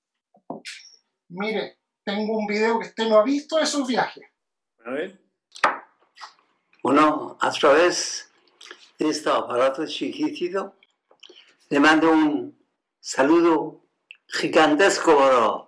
Mire, 1.28 1.78
tengo 2.04 2.36
un 2.36 2.46
video 2.48 2.80
que 2.80 2.88
usted 2.88 3.08
no 3.08 3.20
ha 3.20 3.22
visto 3.22 3.56
de 3.56 3.62
esos 3.62 3.86
viajes. 3.86 4.24
A 4.84 4.90
ver. 4.90 5.23
Bueno, 6.84 7.38
a 7.40 7.50
través 7.50 8.30
de 8.98 9.08
este 9.08 9.30
aparato 9.30 9.86
chiquitito, 9.86 10.74
le 11.70 11.80
mando 11.80 12.10
un 12.10 12.58
saludo 13.00 13.80
gigantesco 14.26 15.16
para 15.16 15.64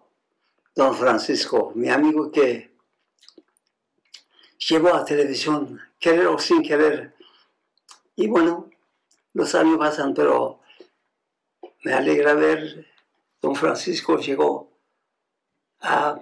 don 0.74 0.94
Francisco, 0.94 1.72
mi 1.74 1.88
amigo 1.88 2.30
que 2.30 2.76
llevó 4.58 4.92
a 4.92 5.06
televisión, 5.06 5.80
querer 5.98 6.26
o 6.26 6.38
sin 6.38 6.62
querer. 6.62 7.14
Y 8.14 8.26
bueno, 8.28 8.68
los 9.32 9.54
años 9.54 9.78
pasan, 9.78 10.12
pero 10.12 10.60
me 11.82 11.94
alegra 11.94 12.34
ver 12.34 12.92
don 13.40 13.56
Francisco 13.56 14.18
llegó 14.18 14.70
a 15.80 16.20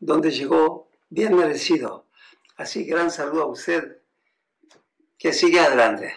donde 0.00 0.32
llegó 0.32 0.88
bien 1.08 1.36
merecido. 1.36 2.06
Así, 2.56 2.82
gran 2.82 3.12
saludo 3.12 3.44
a 3.44 3.46
usted. 3.46 4.00
Que 5.24 5.32
siga 5.32 5.64
adelante. 5.64 6.14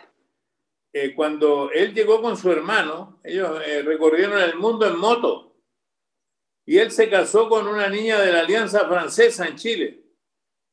Eh, 0.92 1.16
cuando 1.16 1.72
él 1.72 1.94
llegó 1.94 2.22
con 2.22 2.36
su 2.36 2.52
hermano, 2.52 3.22
ellos 3.24 3.62
eh, 3.66 3.82
recorrieron 3.82 4.38
el 4.38 4.56
mundo 4.56 4.86
en 4.86 5.00
moto. 5.00 5.56
Y 6.66 6.78
él 6.78 6.92
se 6.92 7.10
casó 7.10 7.48
con 7.48 7.70
una 7.70 7.88
niña 7.88 8.20
de 8.20 8.34
la 8.34 8.42
Alianza 8.42 8.86
Francesa 8.86 9.48
en 9.48 9.56
Chile. 9.56 10.04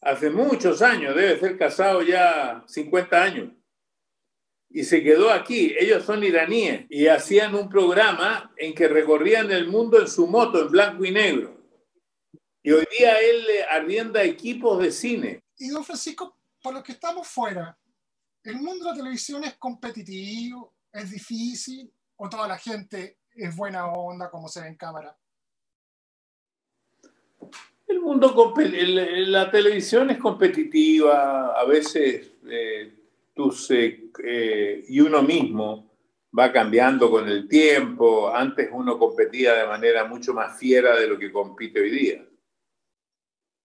Hace 0.00 0.30
muchos 0.30 0.82
años, 0.82 1.14
debe 1.14 1.38
ser 1.38 1.56
casado 1.56 2.02
ya 2.02 2.64
50 2.66 3.22
años. 3.22 3.52
Y 4.68 4.82
se 4.82 5.04
quedó 5.04 5.30
aquí. 5.30 5.72
Ellos 5.78 6.04
son 6.04 6.24
iraníes 6.24 6.86
y 6.90 7.06
hacían 7.06 7.54
un 7.54 7.68
programa 7.68 8.52
en 8.56 8.74
que 8.74 8.88
recorrían 8.88 9.52
el 9.52 9.68
mundo 9.68 10.00
en 10.00 10.08
su 10.08 10.26
moto, 10.26 10.60
en 10.60 10.72
blanco 10.72 11.04
y 11.04 11.12
negro. 11.12 11.56
Y 12.64 12.72
hoy 12.72 12.84
día 12.98 13.16
él 13.20 13.44
le 13.44 13.62
arrienda 13.62 14.24
equipos 14.24 14.82
de 14.82 14.90
cine. 14.90 15.44
Y 15.56 15.68
don 15.68 15.84
Francisco, 15.84 16.36
por 16.60 16.74
lo 16.74 16.82
que 16.82 16.90
estamos 16.90 17.28
fuera, 17.28 17.78
¿el 18.44 18.56
mundo 18.56 18.84
de 18.84 18.90
la 18.90 18.96
televisión 18.96 19.44
es 19.44 19.54
competitivo? 19.54 20.74
¿Es 20.92 21.10
difícil? 21.10 21.92
¿O 22.16 22.28
toda 22.28 22.46
la 22.46 22.58
gente 22.58 23.18
es 23.34 23.56
buena 23.56 23.86
onda 23.86 24.30
como 24.30 24.48
se 24.48 24.60
ve 24.60 24.68
en 24.68 24.76
cámara? 24.76 25.16
El 27.86 28.00
mundo, 28.00 28.54
la 28.56 29.50
televisión 29.50 30.10
es 30.10 30.18
competitiva, 30.18 31.58
a 31.58 31.64
veces 31.64 32.32
eh, 32.48 32.92
tus, 33.34 33.70
eh, 33.70 34.10
eh, 34.22 34.84
y 34.88 35.00
uno 35.00 35.22
mismo 35.22 35.90
va 36.36 36.52
cambiando 36.52 37.10
con 37.10 37.28
el 37.28 37.48
tiempo. 37.48 38.34
Antes 38.34 38.68
uno 38.72 38.98
competía 38.98 39.54
de 39.54 39.66
manera 39.66 40.04
mucho 40.04 40.32
más 40.32 40.58
fiera 40.58 40.96
de 40.98 41.06
lo 41.06 41.18
que 41.18 41.32
compite 41.32 41.80
hoy 41.80 41.90
día. 41.90 42.26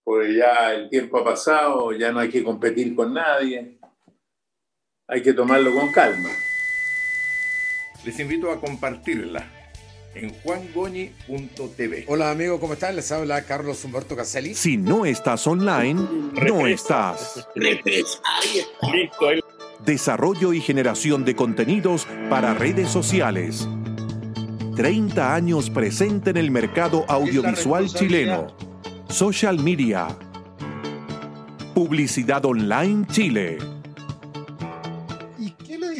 Porque 0.04 0.34
ya 0.34 0.74
el 0.74 0.88
tiempo 0.88 1.18
ha 1.18 1.24
pasado, 1.24 1.92
ya 1.92 2.12
no 2.12 2.20
hay 2.20 2.28
que 2.28 2.44
competir 2.44 2.94
con 2.94 3.14
nadie. 3.14 3.79
Hay 5.10 5.22
que 5.22 5.32
tomarlo 5.32 5.74
con 5.74 5.90
calma. 5.90 6.30
Les 8.04 8.18
invito 8.20 8.52
a 8.52 8.60
compartirla 8.60 9.44
en 10.14 10.32
juangoñi.tv. 10.32 12.04
Hola 12.06 12.30
amigos, 12.30 12.60
¿cómo 12.60 12.74
están? 12.74 12.94
Les 12.94 13.10
habla 13.10 13.42
Carlos 13.42 13.84
Humberto 13.84 14.14
Caselli. 14.14 14.54
Si 14.54 14.76
no 14.76 15.04
estás 15.04 15.48
online, 15.48 16.00
no 16.32 16.64
estás. 16.68 17.48
Desarrollo 19.84 20.52
y 20.52 20.60
generación 20.60 21.24
de 21.24 21.34
contenidos 21.34 22.06
para 22.28 22.54
redes 22.54 22.88
sociales. 22.88 23.68
30 24.76 25.34
años 25.34 25.70
presente 25.70 26.30
en 26.30 26.36
el 26.36 26.52
mercado 26.52 27.04
audiovisual 27.08 27.88
chileno. 27.88 28.46
Social 29.08 29.58
Media. 29.58 30.06
Publicidad 31.74 32.44
Online 32.44 33.04
Chile. 33.08 33.58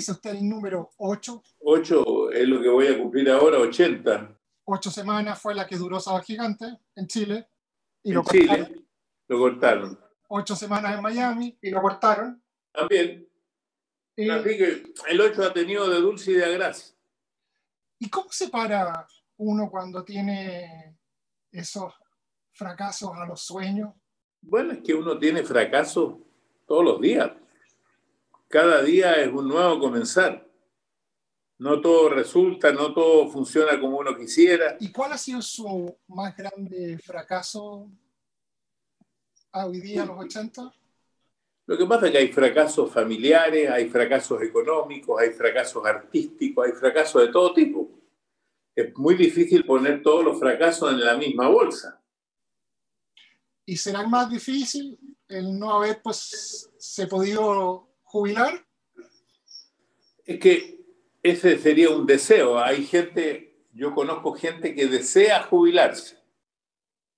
¿Y 0.01 0.03
qué 0.03 0.13
le 0.13 0.13
dice 0.13 0.13
usted 0.13 0.31
el 0.31 0.49
número 0.49 0.91
8? 0.97 1.43
Ocho 1.61 2.31
es 2.31 2.49
lo 2.49 2.63
que 2.63 2.69
voy 2.71 2.87
a 2.87 2.99
cumplir 2.99 3.29
ahora, 3.31 3.59
80. 3.59 4.35
Ocho 4.65 4.91
semanas 4.91 5.39
fue 5.41 5.55
la 5.55 5.67
que 5.67 5.77
duró 5.77 6.01
Sábado 6.01 6.25
Gigante 6.25 6.65
en 6.97 7.07
Chile. 7.07 7.49
Y 8.03 8.11
En 8.11 8.15
lo 8.15 8.23
cortaron. 8.23 8.67
Chile 8.67 8.87
lo 9.29 9.39
cortaron. 9.39 10.01
Ocho 10.29 10.57
semanas 10.57 10.95
en 10.95 11.03
Miami 11.03 11.59
y 11.61 11.71
lo 11.71 11.83
cortaron. 11.83 12.43
También. 12.73 13.29
Y, 14.17 14.31
Así 14.31 14.57
que 14.57 14.93
el 15.09 15.21
8 15.21 15.43
ha 15.43 15.53
tenido 15.53 15.89
de 15.91 16.01
dulce 16.01 16.31
y 16.31 16.35
de 16.35 16.55
gracia. 16.55 16.97
¿Y 17.99 18.09
cómo 18.09 18.33
se 18.33 18.49
para 18.49 19.07
uno 19.37 19.69
cuando 19.71 20.03
tiene 20.03 20.97
esos 21.53 21.93
fracasos 22.53 23.11
a 23.17 23.27
los 23.27 23.43
sueños? 23.43 23.95
Bueno, 24.41 24.73
es 24.73 24.79
que 24.83 24.95
uno 24.95 25.19
tiene 25.19 25.43
fracasos 25.43 26.15
todos 26.67 26.85
los 26.85 27.01
días. 27.03 27.33
Cada 28.51 28.83
día 28.83 29.15
es 29.23 29.33
un 29.33 29.47
nuevo 29.47 29.79
comenzar. 29.79 30.45
No 31.59 31.81
todo 31.81 32.09
resulta, 32.09 32.73
no 32.73 32.93
todo 32.93 33.29
funciona 33.31 33.81
como 33.81 33.99
uno 33.99 34.17
quisiera. 34.17 34.77
¿Y 34.81 34.91
cuál 34.91 35.13
ha 35.13 35.19
sido 35.19 35.41
su 35.41 35.97
más 36.09 36.37
grande 36.37 36.99
fracaso 36.99 37.89
a 39.53 39.67
hoy 39.67 39.81
día, 39.81 40.03
a 40.03 40.07
los 40.07 40.19
80? 40.19 40.75
Lo 41.67 41.79
que 41.79 41.87
pasa 41.87 42.07
es 42.07 42.13
que 42.13 42.19
hay 42.19 42.33
fracasos 42.33 42.91
familiares, 42.91 43.71
hay 43.71 43.89
fracasos 43.89 44.43
económicos, 44.43 45.21
hay 45.21 45.31
fracasos 45.31 45.87
artísticos, 45.87 46.67
hay 46.67 46.73
fracasos 46.73 47.23
de 47.23 47.29
todo 47.29 47.55
tipo. 47.55 47.89
Es 48.75 48.93
muy 48.99 49.15
difícil 49.15 49.65
poner 49.65 50.03
todos 50.03 50.25
los 50.25 50.41
fracasos 50.41 50.91
en 50.91 51.05
la 51.05 51.17
misma 51.17 51.47
bolsa. 51.47 52.03
¿Y 53.65 53.77
será 53.77 54.03
más 54.09 54.29
difícil 54.29 54.99
el 55.29 55.57
no 55.57 55.73
haber 55.73 56.03
pues, 56.03 56.69
se 56.77 57.07
podido 57.07 57.90
jubilar? 58.11 58.67
Es 60.27 60.41
que 60.41 60.81
ese 61.23 61.59
sería 61.59 61.91
un 61.91 62.07
deseo. 62.07 62.59
Hay 62.59 62.85
gente, 62.85 63.65
yo 63.73 63.95
conozco 63.95 64.35
gente 64.35 64.75
que 64.75 64.87
desea 64.87 65.45
jubilarse. 65.45 66.19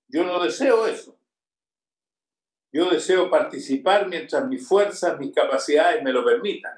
Yo 0.09 0.25
no 0.25 0.43
deseo 0.43 0.87
eso. 0.87 1.17
Yo 2.71 2.91
deseo 2.91 3.31
participar 3.31 4.09
mientras 4.09 4.47
mis 4.47 4.67
fuerzas, 4.67 5.19
mis 5.19 5.35
capacidades 5.35 6.03
me 6.03 6.13
lo 6.13 6.25
permitan. 6.25 6.73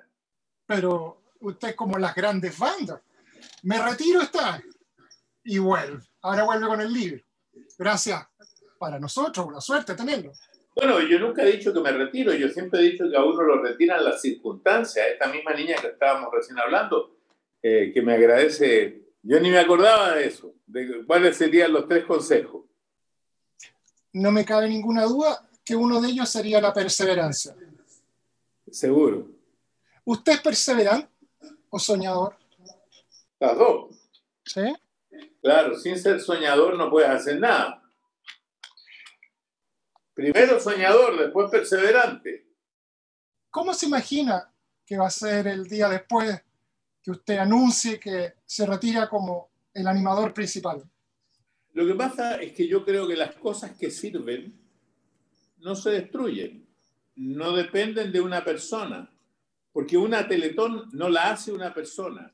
Pero 0.66 1.22
usted 1.40 1.74
como 1.74 1.98
las 1.98 2.14
grandes 2.14 2.56
bandas. 2.58 3.00
Me 3.62 3.82
retiro 3.82 4.22
está 4.22 4.62
y 5.42 5.58
vuelve. 5.58 6.02
Ahora 6.22 6.44
vuelve 6.44 6.66
con 6.66 6.80
el 6.80 6.92
libro. 6.92 7.24
Gracias. 7.76 8.26
Para 8.78 8.98
nosotros, 8.98 9.46
una 9.46 9.60
suerte 9.60 9.94
tenerlo. 9.94 10.32
Bueno, 10.74 11.00
yo 11.00 11.20
nunca 11.20 11.42
he 11.44 11.52
dicho 11.52 11.72
que 11.72 11.80
me 11.80 11.92
retiro, 11.92 12.34
yo 12.34 12.48
siempre 12.48 12.80
he 12.80 12.90
dicho 12.90 13.08
que 13.08 13.16
a 13.16 13.24
uno 13.24 13.42
lo 13.42 13.62
retiran 13.62 14.04
las 14.04 14.20
circunstancias. 14.20 15.06
Esta 15.12 15.28
misma 15.28 15.54
niña 15.54 15.76
que 15.80 15.88
estábamos 15.88 16.32
recién 16.32 16.58
hablando, 16.58 17.16
eh, 17.62 17.92
que 17.94 18.02
me 18.02 18.14
agradece, 18.14 19.02
yo 19.22 19.38
ni 19.38 19.50
me 19.50 19.58
acordaba 19.58 20.16
de 20.16 20.26
eso, 20.26 20.52
de 20.66 21.04
cuáles 21.06 21.36
serían 21.36 21.72
los 21.72 21.86
tres 21.86 22.04
consejos. 22.04 22.64
No 24.12 24.32
me 24.32 24.44
cabe 24.44 24.68
ninguna 24.68 25.04
duda 25.04 25.48
que 25.64 25.76
uno 25.76 26.00
de 26.00 26.08
ellos 26.08 26.28
sería 26.28 26.60
la 26.60 26.72
perseverancia. 26.72 27.54
Seguro. 28.70 29.28
¿Usted 30.04 30.32
es 30.32 30.40
perseverante 30.40 31.08
o 31.70 31.78
soñador? 31.78 32.36
Las 33.38 33.56
dos. 33.56 33.96
¿Sí? 34.44 34.74
Claro, 35.40 35.76
sin 35.78 35.98
ser 35.98 36.20
soñador 36.20 36.76
no 36.76 36.90
puedes 36.90 37.08
hacer 37.10 37.38
nada. 37.38 37.82
Primero 40.14 40.60
soñador, 40.60 41.18
después 41.18 41.50
perseverante. 41.50 42.46
¿Cómo 43.50 43.74
se 43.74 43.86
imagina 43.86 44.48
que 44.86 44.96
va 44.96 45.08
a 45.08 45.10
ser 45.10 45.48
el 45.48 45.66
día 45.66 45.88
después 45.88 46.40
que 47.02 47.10
usted 47.10 47.38
anuncie 47.38 47.98
que 47.98 48.34
se 48.46 48.64
retira 48.64 49.08
como 49.08 49.50
el 49.72 49.86
animador 49.86 50.32
principal? 50.32 50.82
Lo 51.72 51.86
que 51.86 51.94
pasa 51.94 52.36
es 52.40 52.52
que 52.52 52.68
yo 52.68 52.84
creo 52.84 53.08
que 53.08 53.16
las 53.16 53.34
cosas 53.34 53.76
que 53.76 53.90
sirven 53.90 54.56
no 55.58 55.74
se 55.74 55.90
destruyen, 55.90 56.64
no 57.16 57.52
dependen 57.56 58.12
de 58.12 58.20
una 58.20 58.44
persona, 58.44 59.10
porque 59.72 59.96
una 59.96 60.28
teletón 60.28 60.88
no 60.92 61.08
la 61.08 61.32
hace 61.32 61.52
una 61.52 61.74
persona, 61.74 62.32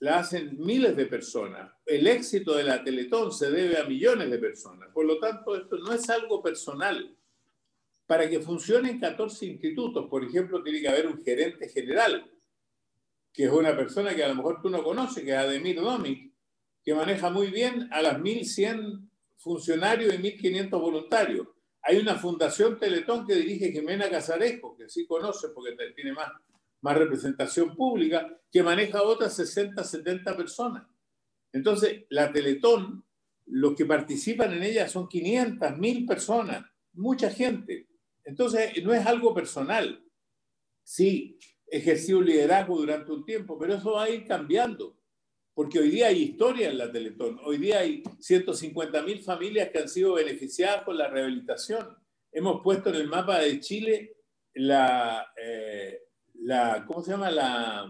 la 0.00 0.18
hacen 0.18 0.56
miles 0.58 0.96
de 0.96 1.06
personas. 1.06 1.72
El 1.86 2.06
éxito 2.06 2.54
de 2.54 2.64
la 2.64 2.82
teletón 2.82 3.32
se 3.32 3.50
debe 3.50 3.78
a 3.78 3.84
millones 3.84 4.30
de 4.30 4.38
personas, 4.38 4.90
por 4.92 5.06
lo 5.06 5.18
tanto 5.18 5.56
esto 5.56 5.78
no 5.78 5.92
es 5.92 6.08
algo 6.10 6.42
personal. 6.42 7.14
Para 8.06 8.28
que 8.28 8.40
funcionen 8.40 8.98
14 8.98 9.46
institutos, 9.46 10.06
por 10.08 10.24
ejemplo, 10.24 10.62
tiene 10.62 10.80
que 10.80 10.88
haber 10.88 11.06
un 11.06 11.22
gerente 11.22 11.68
general, 11.68 12.30
que 13.32 13.44
es 13.44 13.52
una 13.52 13.76
persona 13.76 14.14
que 14.14 14.24
a 14.24 14.28
lo 14.28 14.34
mejor 14.34 14.62
tú 14.62 14.70
no 14.70 14.82
conoces, 14.82 15.22
que 15.22 15.30
es 15.30 15.36
Ademir 15.36 15.80
Domic, 15.80 16.32
que 16.82 16.94
maneja 16.94 17.30
muy 17.30 17.48
bien 17.48 17.88
a 17.92 18.00
las 18.00 18.18
1.100 18.18 19.08
funcionarios 19.36 20.14
y 20.14 20.18
1.500 20.18 20.70
voluntarios. 20.70 21.46
Hay 21.82 21.98
una 21.98 22.16
fundación 22.16 22.78
Teletón 22.78 23.26
que 23.26 23.34
dirige 23.34 23.72
Jimena 23.72 24.10
Casarejo, 24.10 24.76
que 24.76 24.88
sí 24.88 25.06
conoce 25.06 25.48
porque 25.50 25.76
tiene 25.94 26.12
más, 26.12 26.32
más 26.80 26.96
representación 26.96 27.74
pública, 27.74 28.38
que 28.50 28.62
maneja 28.62 29.02
otras 29.02 29.34
60, 29.36 29.82
70 29.82 30.36
personas. 30.36 30.86
Entonces, 31.52 32.04
la 32.10 32.32
Teletón, 32.32 33.04
los 33.46 33.74
que 33.74 33.86
participan 33.86 34.52
en 34.52 34.62
ella 34.62 34.88
son 34.88 35.08
500, 35.08 35.70
1.000 35.70 36.06
personas, 36.06 36.64
mucha 36.92 37.30
gente. 37.30 37.88
Entonces, 38.24 38.82
no 38.84 38.92
es 38.92 39.06
algo 39.06 39.34
personal. 39.34 40.04
Sí, 40.82 41.38
ejercí 41.66 42.12
un 42.12 42.26
liderazgo 42.26 42.78
durante 42.78 43.12
un 43.12 43.24
tiempo, 43.24 43.58
pero 43.58 43.74
eso 43.74 43.92
va 43.92 44.04
a 44.04 44.10
ir 44.10 44.26
cambiando. 44.26 44.96
Porque 45.54 45.80
hoy 45.80 45.90
día 45.90 46.06
hay 46.06 46.22
historia 46.22 46.68
en 46.68 46.78
la 46.78 46.92
Teletón. 46.92 47.40
Hoy 47.44 47.58
día 47.58 47.80
hay 47.80 48.02
150 48.20 49.02
mil 49.02 49.20
familias 49.22 49.70
que 49.70 49.78
han 49.80 49.88
sido 49.88 50.14
beneficiadas 50.14 50.84
con 50.84 50.96
la 50.96 51.08
rehabilitación. 51.08 51.96
Hemos 52.30 52.62
puesto 52.62 52.90
en 52.90 52.96
el 52.96 53.08
mapa 53.08 53.40
de 53.40 53.58
Chile 53.58 54.16
la, 54.54 55.32
eh, 55.36 56.07
la 56.48 56.84
¿cómo 56.86 57.02
se 57.02 57.10
llama? 57.10 57.30
La, 57.30 57.86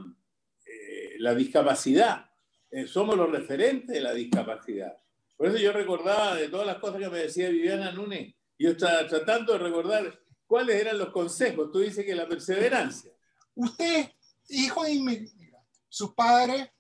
eh, 0.67 1.15
la 1.19 1.35
discapacidad. 1.35 2.29
Eh, 2.71 2.87
somos 2.87 3.17
los 3.17 3.31
referentes 3.31 3.95
de 3.95 4.01
la 4.01 4.13
discapacidad. 4.13 4.97
Por 5.37 5.47
eso 5.47 5.59
yo 5.59 5.73
recordaba 5.73 6.35
de 6.35 6.49
todas 6.49 6.67
las 6.67 6.79
cosas 6.79 7.01
que 7.01 7.09
me 7.09 7.19
decía 7.19 7.49
Viviana 7.49 7.93
Núñez, 7.93 8.35
yo 8.59 8.71
estaba 8.71 9.07
tratando 9.07 9.53
de 9.53 9.59
recordar 9.61 10.21
¿Cuáles 10.49 10.81
eran 10.81 10.97
los 10.99 11.11
consejos? 11.11 11.71
Tú 11.71 11.81
dices 11.81 12.07
que 12.07 12.15
la 12.15 12.27
perseverancia. 12.27 13.13
Usted, 13.55 14.11
hijo 14.49 14.83
de 14.83 14.93
inmigrantes, 14.95 15.53
sus 15.91 16.15
padres 16.15 16.71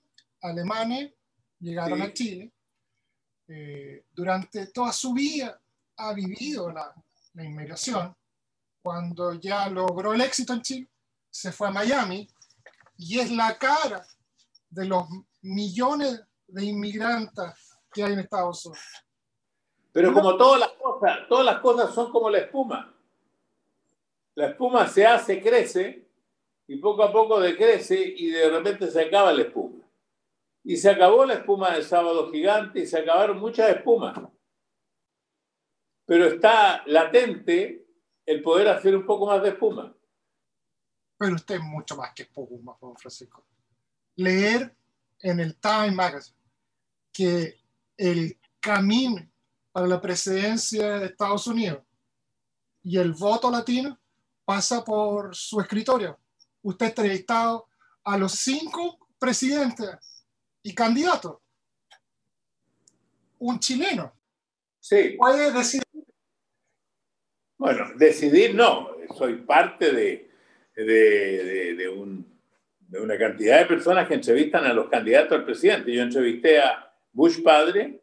alemanes 0.40 1.12
llegaron 1.60 1.98
Sí. 1.98 2.04
a 2.04 2.12
Chile. 2.14 2.52
Eh, 3.46 4.04
durante 4.10 4.68
toda 4.68 4.90
su 4.90 5.12
vida 5.12 5.60
ha 5.96 6.14
vivido 6.14 6.72
la, 6.72 6.94
la 7.34 7.44
inmigración. 7.44 8.16
Cuando 8.80 9.34
ya 9.34 9.68
logró 9.68 10.14
el 10.14 10.22
éxito 10.22 10.54
en 10.54 10.62
Chile, 10.62 10.88
se 11.38 11.52
fue 11.52 11.68
a 11.68 11.70
Miami 11.70 12.28
y 12.96 13.20
es 13.20 13.30
la 13.30 13.56
cara 13.56 14.04
de 14.70 14.86
los 14.86 15.04
millones 15.40 16.20
de 16.48 16.64
inmigrantes 16.64 17.78
que 17.92 18.02
hay 18.02 18.12
en 18.14 18.18
Estados 18.18 18.66
Unidos. 18.66 18.84
Pero 19.92 20.12
como 20.12 20.36
todas 20.36 20.58
las 20.60 20.70
cosas, 20.70 21.28
todas 21.28 21.46
las 21.46 21.60
cosas 21.60 21.94
son 21.94 22.10
como 22.10 22.28
la 22.28 22.38
espuma. 22.38 22.92
La 24.34 24.48
espuma 24.48 24.88
se 24.88 25.06
hace, 25.06 25.40
crece, 25.40 26.08
y 26.66 26.76
poco 26.78 27.04
a 27.04 27.12
poco 27.12 27.40
decrece 27.40 27.96
y 27.96 28.30
de 28.30 28.50
repente 28.50 28.90
se 28.90 29.00
acaba 29.00 29.32
la 29.32 29.42
espuma. 29.42 29.84
Y 30.64 30.76
se 30.76 30.90
acabó 30.90 31.24
la 31.24 31.34
espuma 31.34 31.70
del 31.70 31.84
sábado 31.84 32.32
gigante 32.32 32.80
y 32.80 32.86
se 32.86 32.98
acabaron 32.98 33.38
muchas 33.38 33.70
espumas. 33.70 34.18
Pero 36.04 36.26
está 36.26 36.82
latente 36.86 37.86
el 38.26 38.42
poder 38.42 38.68
hacer 38.68 38.96
un 38.96 39.06
poco 39.06 39.26
más 39.26 39.40
de 39.40 39.50
espuma. 39.50 39.94
Pero 41.18 41.34
usted 41.34 41.56
es 41.56 41.62
mucho 41.62 41.96
más 41.96 42.12
que 42.14 42.22
espuma, 42.22 42.74
Juan 42.74 42.96
Francisco. 42.96 43.44
Leer 44.16 44.74
en 45.20 45.40
el 45.40 45.56
Time 45.56 45.90
Magazine 45.90 46.38
que 47.12 47.56
el 47.96 48.38
camino 48.60 49.28
para 49.72 49.86
la 49.86 50.00
presidencia 50.00 50.98
de 51.00 51.06
Estados 51.06 51.46
Unidos 51.48 51.82
y 52.82 52.96
el 52.96 53.12
voto 53.12 53.50
latino 53.50 53.98
pasa 54.44 54.84
por 54.84 55.34
su 55.34 55.60
escritorio. 55.60 56.18
Usted 56.62 56.86
ha 56.86 56.88
entrevistado 56.90 57.66
a 58.04 58.16
los 58.16 58.32
cinco 58.32 58.98
presidentes 59.18 60.24
y 60.62 60.74
candidatos. 60.74 61.38
Un 63.40 63.58
chileno 63.58 64.12
Sí. 64.80 65.16
puede 65.18 65.52
decir, 65.52 65.82
Bueno, 67.58 67.86
decidir 67.96 68.54
no. 68.54 68.88
Soy 69.16 69.42
parte 69.42 69.92
de, 69.92 70.27
de, 70.84 71.44
de- 71.44 71.74
de 71.74 71.88
un- 71.88 72.26
de 72.80 73.00
una 73.00 73.18
cantidad 73.18 73.58
de 73.58 73.66
personas 73.66 74.08
que 74.08 74.14
entrevistan 74.14 74.64
a 74.64 74.72
los 74.72 74.88
candidatos 74.88 75.32
al 75.38 75.44
presidente. 75.44 75.92
Yo 75.92 76.02
entrevisté 76.02 76.58
a 76.60 76.90
Bush 77.12 77.42
padre 77.42 78.00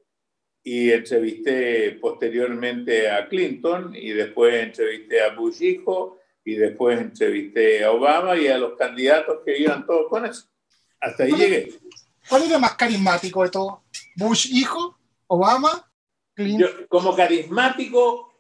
y 0.64 0.92
entrevisté 0.92 1.94
posteriormente 1.94 3.10
a 3.10 3.28
Clinton 3.28 3.96
y 3.96 4.12
después 4.12 4.54
entrevisté 4.56 5.22
a 5.22 5.30
Bush 5.34 5.62
hijo 5.64 6.20
y 6.44 6.56
después 6.56 7.00
entrevisté 7.00 7.84
a 7.84 7.92
Obama 7.92 8.38
y 8.38 8.48
a 8.48 8.58
los 8.60 8.78
candidatos 8.78 9.40
que 9.44 9.58
iban 9.58 9.86
todos 9.88 10.08
con 10.10 10.26
eso. 10.26 10.48
Hasta 11.00 11.24
ahí 11.24 11.32
llegué. 11.34 11.74
¿cuál 12.30 12.44
era 12.44 12.60
más 12.60 12.76
carismático 12.76 13.44
de 13.44 13.50
todo? 13.50 13.84
¿Bush 14.16 14.50
hijo? 14.54 14.98
¿Obama? 15.28 15.92
Clinton. 16.36 16.70
Yo, 16.82 16.88
como 16.88 17.16
carismático, 17.16 18.40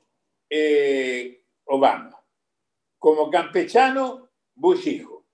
eh, 0.50 1.43
Obama. 1.63 2.12
Como 3.00 3.30
campechano, 3.32 4.25
Bush 4.56 4.88
hijo. 4.88 5.26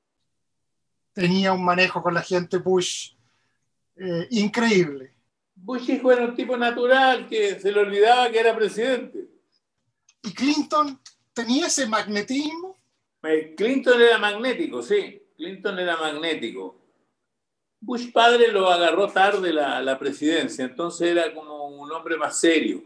tenía 1.14 1.54
un 1.54 1.64
manejo 1.64 2.02
con 2.02 2.14
la 2.14 2.22
gente 2.22 2.58
Bush 2.58 3.14
eh, 3.96 4.28
increíble. 4.32 5.14
Bush 5.56 5.90
hijo 5.90 6.12
era 6.12 6.26
un 6.26 6.36
tipo 6.36 6.58
natural 6.58 7.28
que 7.28 7.60
se 7.60 7.72
le 7.72 7.80
olvidaba 7.80 8.32
que 8.32 8.40
era 8.40 8.56
presidente. 8.56 9.30
Y 10.24 10.34
Clinton 10.34 11.00
tenía 11.34 11.68
ese 11.68 11.88
magnetismo. 11.88 12.78
Eh, 13.24 13.54
Clinton 13.56 14.02
era 14.02 14.18
magnético, 14.18 14.82
sí. 14.82 15.22
Clinton 15.38 15.78
era 15.80 15.98
magnético. 15.98 16.80
Bush 17.80 18.12
padre 18.12 18.52
lo 18.52 18.70
agarró 18.70 19.12
tarde 19.12 19.52
la, 19.54 19.82
la 19.82 19.98
presidencia, 19.98 20.66
entonces 20.66 21.10
era 21.10 21.34
como 21.34 21.68
un 21.68 21.92
hombre 21.92 22.16
más 22.18 22.40
serio. 22.40 22.84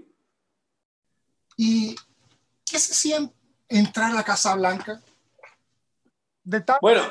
¿Y 1.57 1.95
qué 2.65 2.79
se 2.79 2.93
siente 2.93 3.33
entrar 3.69 4.11
a 4.11 4.15
la 4.15 4.23
Casa 4.23 4.55
Blanca? 4.55 5.01
De 6.45 6.61
tal- 6.61 6.77
Bueno, 6.79 7.01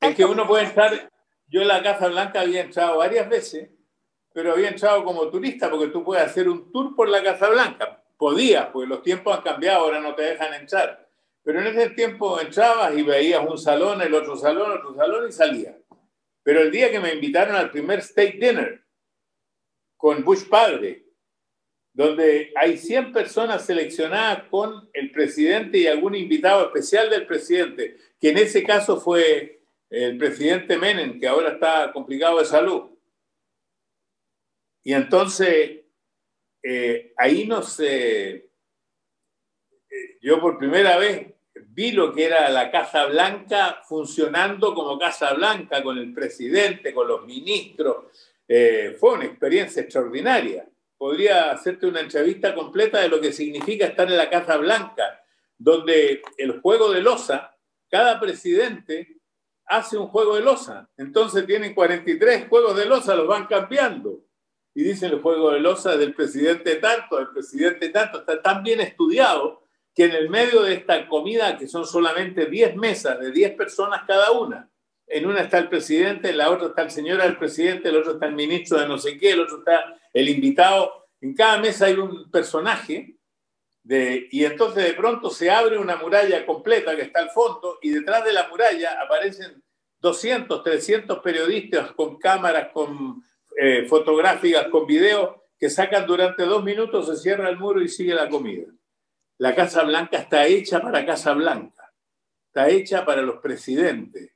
es 0.00 0.16
que 0.16 0.24
uno 0.24 0.46
puede 0.46 0.64
entrar, 0.64 1.10
yo 1.46 1.60
en 1.60 1.68
la 1.68 1.82
Casa 1.82 2.08
Blanca 2.08 2.40
había 2.40 2.62
entrado 2.62 2.96
varias 2.98 3.28
veces, 3.28 3.70
pero 4.32 4.52
había 4.52 4.68
entrado 4.70 5.04
como 5.04 5.28
turista 5.28 5.70
porque 5.70 5.88
tú 5.88 6.02
puedes 6.02 6.24
hacer 6.24 6.48
un 6.48 6.72
tour 6.72 6.96
por 6.96 7.08
la 7.08 7.22
Casa 7.22 7.48
Blanca. 7.50 8.02
Podías, 8.16 8.66
porque 8.66 8.88
los 8.88 9.02
tiempos 9.02 9.36
han 9.36 9.42
cambiado, 9.42 9.84
ahora 9.84 10.00
no 10.00 10.14
te 10.14 10.22
dejan 10.22 10.54
entrar. 10.54 11.06
Pero 11.42 11.60
en 11.60 11.66
ese 11.68 11.90
tiempo 11.90 12.40
entrabas 12.40 12.94
y 12.96 13.02
veías 13.02 13.46
un 13.46 13.58
salón, 13.58 14.00
el 14.02 14.14
otro 14.14 14.36
salón, 14.36 14.72
otro 14.72 14.94
salón 14.94 15.28
y 15.28 15.32
salías. 15.32 15.76
Pero 16.42 16.60
el 16.60 16.70
día 16.70 16.90
que 16.90 17.00
me 17.00 17.12
invitaron 17.12 17.56
al 17.56 17.70
primer 17.70 17.98
state 18.00 18.38
dinner 18.40 18.84
con 19.96 20.24
Bush 20.24 20.48
padre, 20.48 21.04
donde 21.92 22.52
hay 22.56 22.76
100 22.76 23.12
personas 23.12 23.66
seleccionadas 23.66 24.44
con 24.48 24.88
el 24.92 25.10
presidente 25.10 25.78
y 25.78 25.86
algún 25.86 26.14
invitado 26.14 26.66
especial 26.66 27.10
del 27.10 27.26
presidente, 27.26 27.96
que 28.20 28.30
en 28.30 28.38
ese 28.38 28.62
caso 28.62 29.00
fue 29.00 29.62
el 29.90 30.16
presidente 30.16 30.78
Menem, 30.78 31.18
que 31.18 31.26
ahora 31.26 31.50
está 31.50 31.92
complicado 31.92 32.38
de 32.38 32.44
salud. 32.44 32.90
Y 34.84 34.94
entonces, 34.94 35.80
eh, 36.62 37.12
ahí 37.16 37.46
no 37.46 37.62
sé, 37.62 38.30
eh, 39.90 40.18
yo 40.22 40.40
por 40.40 40.58
primera 40.58 40.96
vez 40.96 41.26
vi 41.54 41.92
lo 41.92 42.12
que 42.12 42.24
era 42.24 42.48
la 42.50 42.70
Casa 42.70 43.06
Blanca 43.06 43.82
funcionando 43.86 44.74
como 44.74 44.98
Casa 44.98 45.34
Blanca, 45.34 45.82
con 45.82 45.98
el 45.98 46.14
presidente, 46.14 46.94
con 46.94 47.08
los 47.08 47.26
ministros. 47.26 48.06
Eh, 48.46 48.96
fue 48.98 49.14
una 49.14 49.24
experiencia 49.24 49.82
extraordinaria. 49.82 50.69
Podría 51.00 51.50
hacerte 51.50 51.86
una 51.86 52.00
entrevista 52.00 52.54
completa 52.54 53.00
de 53.00 53.08
lo 53.08 53.22
que 53.22 53.32
significa 53.32 53.86
estar 53.86 54.06
en 54.06 54.18
la 54.18 54.28
Casa 54.28 54.58
Blanca, 54.58 55.24
donde 55.56 56.20
el 56.36 56.60
juego 56.60 56.92
de 56.92 57.00
losa, 57.00 57.56
cada 57.88 58.20
presidente 58.20 59.16
hace 59.64 59.96
un 59.96 60.08
juego 60.08 60.36
de 60.36 60.42
losa. 60.42 60.90
Entonces 60.98 61.46
tienen 61.46 61.72
43 61.72 62.48
juegos 62.50 62.76
de 62.76 62.84
losa, 62.84 63.16
los 63.16 63.26
van 63.26 63.46
cambiando. 63.46 64.26
Y 64.74 64.82
dicen 64.82 65.12
el 65.12 65.22
juego 65.22 65.52
de 65.52 65.60
losa 65.60 65.96
del 65.96 66.12
presidente 66.12 66.76
tanto, 66.76 67.16
del 67.16 67.30
presidente 67.30 67.88
tanto, 67.88 68.18
está 68.18 68.42
tan 68.42 68.62
bien 68.62 68.82
estudiado 68.82 69.62
que 69.94 70.04
en 70.04 70.12
el 70.12 70.28
medio 70.28 70.60
de 70.60 70.74
esta 70.74 71.08
comida, 71.08 71.56
que 71.56 71.66
son 71.66 71.86
solamente 71.86 72.44
10 72.44 72.76
mesas 72.76 73.18
de 73.18 73.32
10 73.32 73.56
personas 73.56 74.02
cada 74.06 74.32
una, 74.32 74.70
en 75.06 75.24
una 75.24 75.40
está 75.40 75.56
el 75.56 75.70
presidente, 75.70 76.28
en 76.28 76.36
la 76.36 76.50
otra 76.50 76.66
está 76.66 76.82
el 76.82 76.90
señor 76.90 77.22
del 77.22 77.38
presidente, 77.38 77.88
el 77.88 77.96
otro 77.96 78.12
está 78.12 78.26
el 78.26 78.34
ministro 78.34 78.78
de 78.78 78.86
no 78.86 78.98
sé 78.98 79.16
qué, 79.16 79.30
el 79.30 79.40
otro 79.40 79.60
está 79.60 79.96
el 80.12 80.28
invitado. 80.28 81.08
En 81.20 81.34
cada 81.34 81.58
mesa 81.58 81.86
hay 81.86 81.94
un 81.94 82.30
personaje 82.30 83.16
de, 83.82 84.28
y 84.30 84.44
entonces 84.44 84.84
de 84.84 84.94
pronto 84.94 85.30
se 85.30 85.50
abre 85.50 85.78
una 85.78 85.96
muralla 85.96 86.44
completa 86.46 86.96
que 86.96 87.02
está 87.02 87.20
al 87.20 87.30
fondo 87.30 87.78
y 87.82 87.90
detrás 87.90 88.24
de 88.24 88.32
la 88.32 88.48
muralla 88.48 89.00
aparecen 89.02 89.62
200, 90.00 90.62
300 90.62 91.18
periodistas 91.18 91.92
con 91.92 92.18
cámaras, 92.18 92.68
con 92.72 93.22
eh, 93.60 93.86
fotográficas, 93.86 94.68
con 94.68 94.86
videos 94.86 95.36
que 95.58 95.68
sacan 95.68 96.06
durante 96.06 96.44
dos 96.44 96.64
minutos, 96.64 97.06
se 97.06 97.16
cierra 97.16 97.50
el 97.50 97.58
muro 97.58 97.82
y 97.82 97.88
sigue 97.88 98.14
la 98.14 98.30
comida. 98.30 98.66
La 99.36 99.54
Casa 99.54 99.82
Blanca 99.84 100.18
está 100.18 100.46
hecha 100.46 100.80
para 100.80 101.04
Casa 101.04 101.34
Blanca, 101.34 101.92
está 102.46 102.68
hecha 102.70 103.04
para 103.04 103.20
los 103.22 103.40
presidentes. 103.40 104.32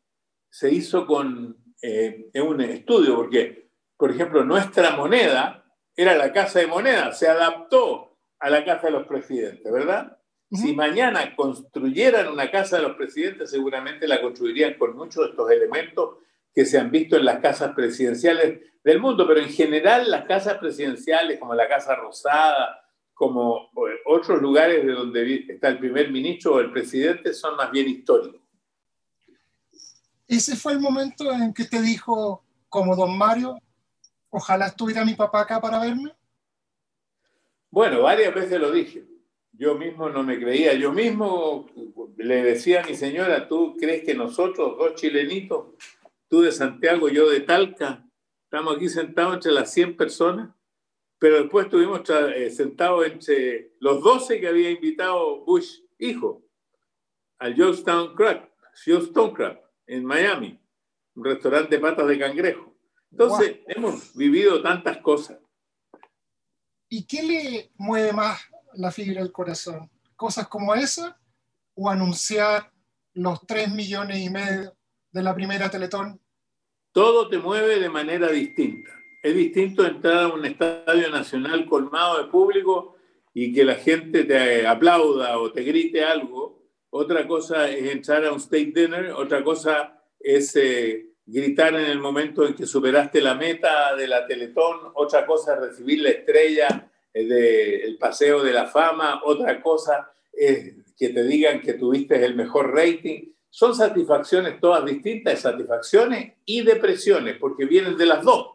Se 0.50 0.70
hizo 0.70 1.06
con 1.06 1.56
eh, 1.80 2.30
un 2.34 2.60
estudio, 2.60 3.16
porque, 3.16 3.70
por 3.96 4.10
ejemplo, 4.10 4.44
nuestra 4.44 4.96
moneda 4.96 5.63
era 5.96 6.14
la 6.14 6.32
Casa 6.32 6.60
de 6.60 6.66
Moneda, 6.66 7.12
se 7.12 7.28
adaptó 7.28 8.16
a 8.38 8.50
la 8.50 8.64
Casa 8.64 8.88
de 8.88 8.92
los 8.92 9.06
Presidentes, 9.06 9.72
¿verdad? 9.72 10.18
Si 10.50 10.74
mañana 10.74 11.34
construyeran 11.34 12.28
una 12.28 12.48
casa 12.48 12.76
de 12.76 12.82
los 12.82 12.94
presidentes, 12.96 13.50
seguramente 13.50 14.06
la 14.06 14.20
construirían 14.20 14.74
con 14.74 14.94
muchos 14.94 15.24
de 15.24 15.30
estos 15.30 15.50
elementos 15.50 16.18
que 16.54 16.64
se 16.64 16.78
han 16.78 16.92
visto 16.92 17.16
en 17.16 17.24
las 17.24 17.40
casas 17.40 17.74
presidenciales 17.74 18.60
del 18.84 19.00
mundo, 19.00 19.26
pero 19.26 19.40
en 19.40 19.48
general 19.48 20.08
las 20.08 20.26
casas 20.26 20.58
presidenciales, 20.58 21.40
como 21.40 21.54
la 21.54 21.66
Casa 21.68 21.96
Rosada, 21.96 22.84
como 23.14 23.70
otros 24.04 24.40
lugares 24.40 24.86
de 24.86 24.92
donde 24.92 25.46
está 25.48 25.68
el 25.68 25.78
primer 25.78 26.12
ministro 26.12 26.54
o 26.54 26.60
el 26.60 26.70
presidente, 26.70 27.32
son 27.32 27.56
más 27.56 27.72
bien 27.72 27.88
históricos. 27.88 28.40
Ese 30.28 30.54
fue 30.54 30.72
el 30.72 30.80
momento 30.80 31.32
en 31.32 31.52
que 31.52 31.64
te 31.64 31.82
dijo, 31.82 32.44
como 32.68 32.94
don 32.94 33.18
Mario, 33.18 33.58
ojalá 34.34 34.66
estuviera 34.66 35.04
mi 35.04 35.14
papá 35.14 35.42
acá 35.42 35.60
para 35.60 35.78
verme. 35.78 36.12
Bueno, 37.70 38.02
varias 38.02 38.34
veces 38.34 38.60
lo 38.60 38.72
dije. 38.72 39.04
Yo 39.52 39.76
mismo 39.76 40.08
no 40.08 40.24
me 40.24 40.40
creía. 40.40 40.74
Yo 40.74 40.92
mismo 40.92 41.66
le 42.16 42.42
decía 42.42 42.82
a 42.82 42.86
mi 42.86 42.94
señora, 42.96 43.46
¿tú 43.46 43.76
crees 43.78 44.04
que 44.04 44.14
nosotros, 44.14 44.76
dos 44.76 44.96
chilenitos, 44.96 45.66
tú 46.28 46.42
de 46.42 46.50
Santiago, 46.50 47.08
yo 47.08 47.30
de 47.30 47.40
Talca, 47.40 48.04
estamos 48.42 48.76
aquí 48.76 48.88
sentados 48.88 49.34
entre 49.34 49.52
las 49.52 49.72
100 49.72 49.96
personas? 49.96 50.50
Pero 51.20 51.36
después 51.36 51.66
estuvimos 51.66 52.02
eh, 52.10 52.50
sentados 52.50 53.06
entre 53.06 53.72
los 53.78 54.02
12 54.02 54.40
que 54.40 54.48
había 54.48 54.70
invitado 54.70 55.44
Bush, 55.44 55.78
hijo, 55.98 56.42
al 57.38 57.54
Georgetown 57.54 58.16
Crab, 58.16 58.50
Georgetown 58.84 59.32
Crab, 59.32 59.60
en 59.86 60.04
Miami, 60.04 60.60
un 61.14 61.24
restaurante 61.24 61.76
de 61.76 61.80
patas 61.80 62.08
de 62.08 62.18
cangrejo. 62.18 62.73
Entonces, 63.14 63.60
hemos 63.68 64.12
vivido 64.16 64.60
tantas 64.60 64.98
cosas. 64.98 65.38
¿Y 66.88 67.06
qué 67.06 67.22
le 67.22 67.70
mueve 67.76 68.12
más 68.12 68.40
la 68.74 68.90
fibra 68.90 69.22
del 69.22 69.30
corazón? 69.30 69.88
¿Cosas 70.16 70.48
como 70.48 70.74
esa 70.74 71.16
o 71.74 71.88
anunciar 71.88 72.72
los 73.12 73.46
3 73.46 73.72
millones 73.72 74.18
y 74.18 74.30
medio 74.30 74.76
de 75.12 75.22
la 75.22 75.32
primera 75.32 75.70
Teletón? 75.70 76.20
Todo 76.90 77.28
te 77.28 77.38
mueve 77.38 77.78
de 77.78 77.88
manera 77.88 78.28
distinta. 78.32 78.90
Es 79.22 79.36
distinto 79.36 79.86
entrar 79.86 80.24
a 80.24 80.34
un 80.34 80.44
estadio 80.44 81.08
nacional 81.08 81.66
colmado 81.66 82.20
de 82.20 82.28
público 82.28 82.96
y 83.32 83.52
que 83.52 83.64
la 83.64 83.76
gente 83.76 84.24
te 84.24 84.66
aplauda 84.66 85.38
o 85.38 85.52
te 85.52 85.62
grite 85.62 86.04
algo. 86.04 86.64
Otra 86.90 87.28
cosa 87.28 87.70
es 87.70 87.92
entrar 87.92 88.24
a 88.24 88.32
un 88.32 88.38
state 88.38 88.72
dinner, 88.74 89.12
otra 89.12 89.44
cosa 89.44 90.02
es 90.18 90.56
eh, 90.56 91.13
gritar 91.26 91.74
en 91.74 91.86
el 91.86 91.98
momento 91.98 92.46
en 92.46 92.54
que 92.54 92.66
superaste 92.66 93.20
la 93.20 93.34
meta 93.34 93.96
de 93.96 94.06
la 94.06 94.26
Teletón, 94.26 94.92
otra 94.94 95.24
cosa 95.26 95.54
es 95.54 95.60
recibir 95.60 96.02
la 96.02 96.10
estrella 96.10 96.90
del 97.12 97.96
Paseo 97.98 98.42
de 98.42 98.52
la 98.52 98.66
Fama, 98.66 99.22
otra 99.24 99.62
cosa 99.62 100.10
es 100.32 100.74
que 100.96 101.08
te 101.10 101.24
digan 101.24 101.60
que 101.60 101.74
tuviste 101.74 102.22
el 102.24 102.34
mejor 102.34 102.74
rating. 102.74 103.32
Son 103.48 103.74
satisfacciones 103.74 104.60
todas 104.60 104.84
distintas, 104.84 105.40
satisfacciones 105.40 106.34
y 106.44 106.62
depresiones, 106.62 107.36
porque 107.38 107.66
vienen 107.66 107.96
de 107.96 108.06
las 108.06 108.22
dos, 108.24 108.48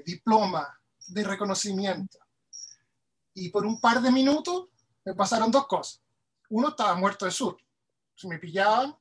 diploma, 0.05 0.79
de 1.07 1.23
reconocimiento. 1.23 2.19
Y 3.33 3.49
por 3.49 3.65
un 3.65 3.79
par 3.81 4.01
de 4.01 4.11
minutos 4.11 4.67
me 5.03 5.13
pasaron 5.13 5.51
dos 5.51 5.67
cosas. 5.67 6.01
Uno 6.49 6.69
estaba 6.69 6.95
muerto 6.95 7.25
de 7.25 7.31
sur. 7.31 7.57
Si 8.15 8.27
me 8.27 8.39
pillaban, 8.39 8.95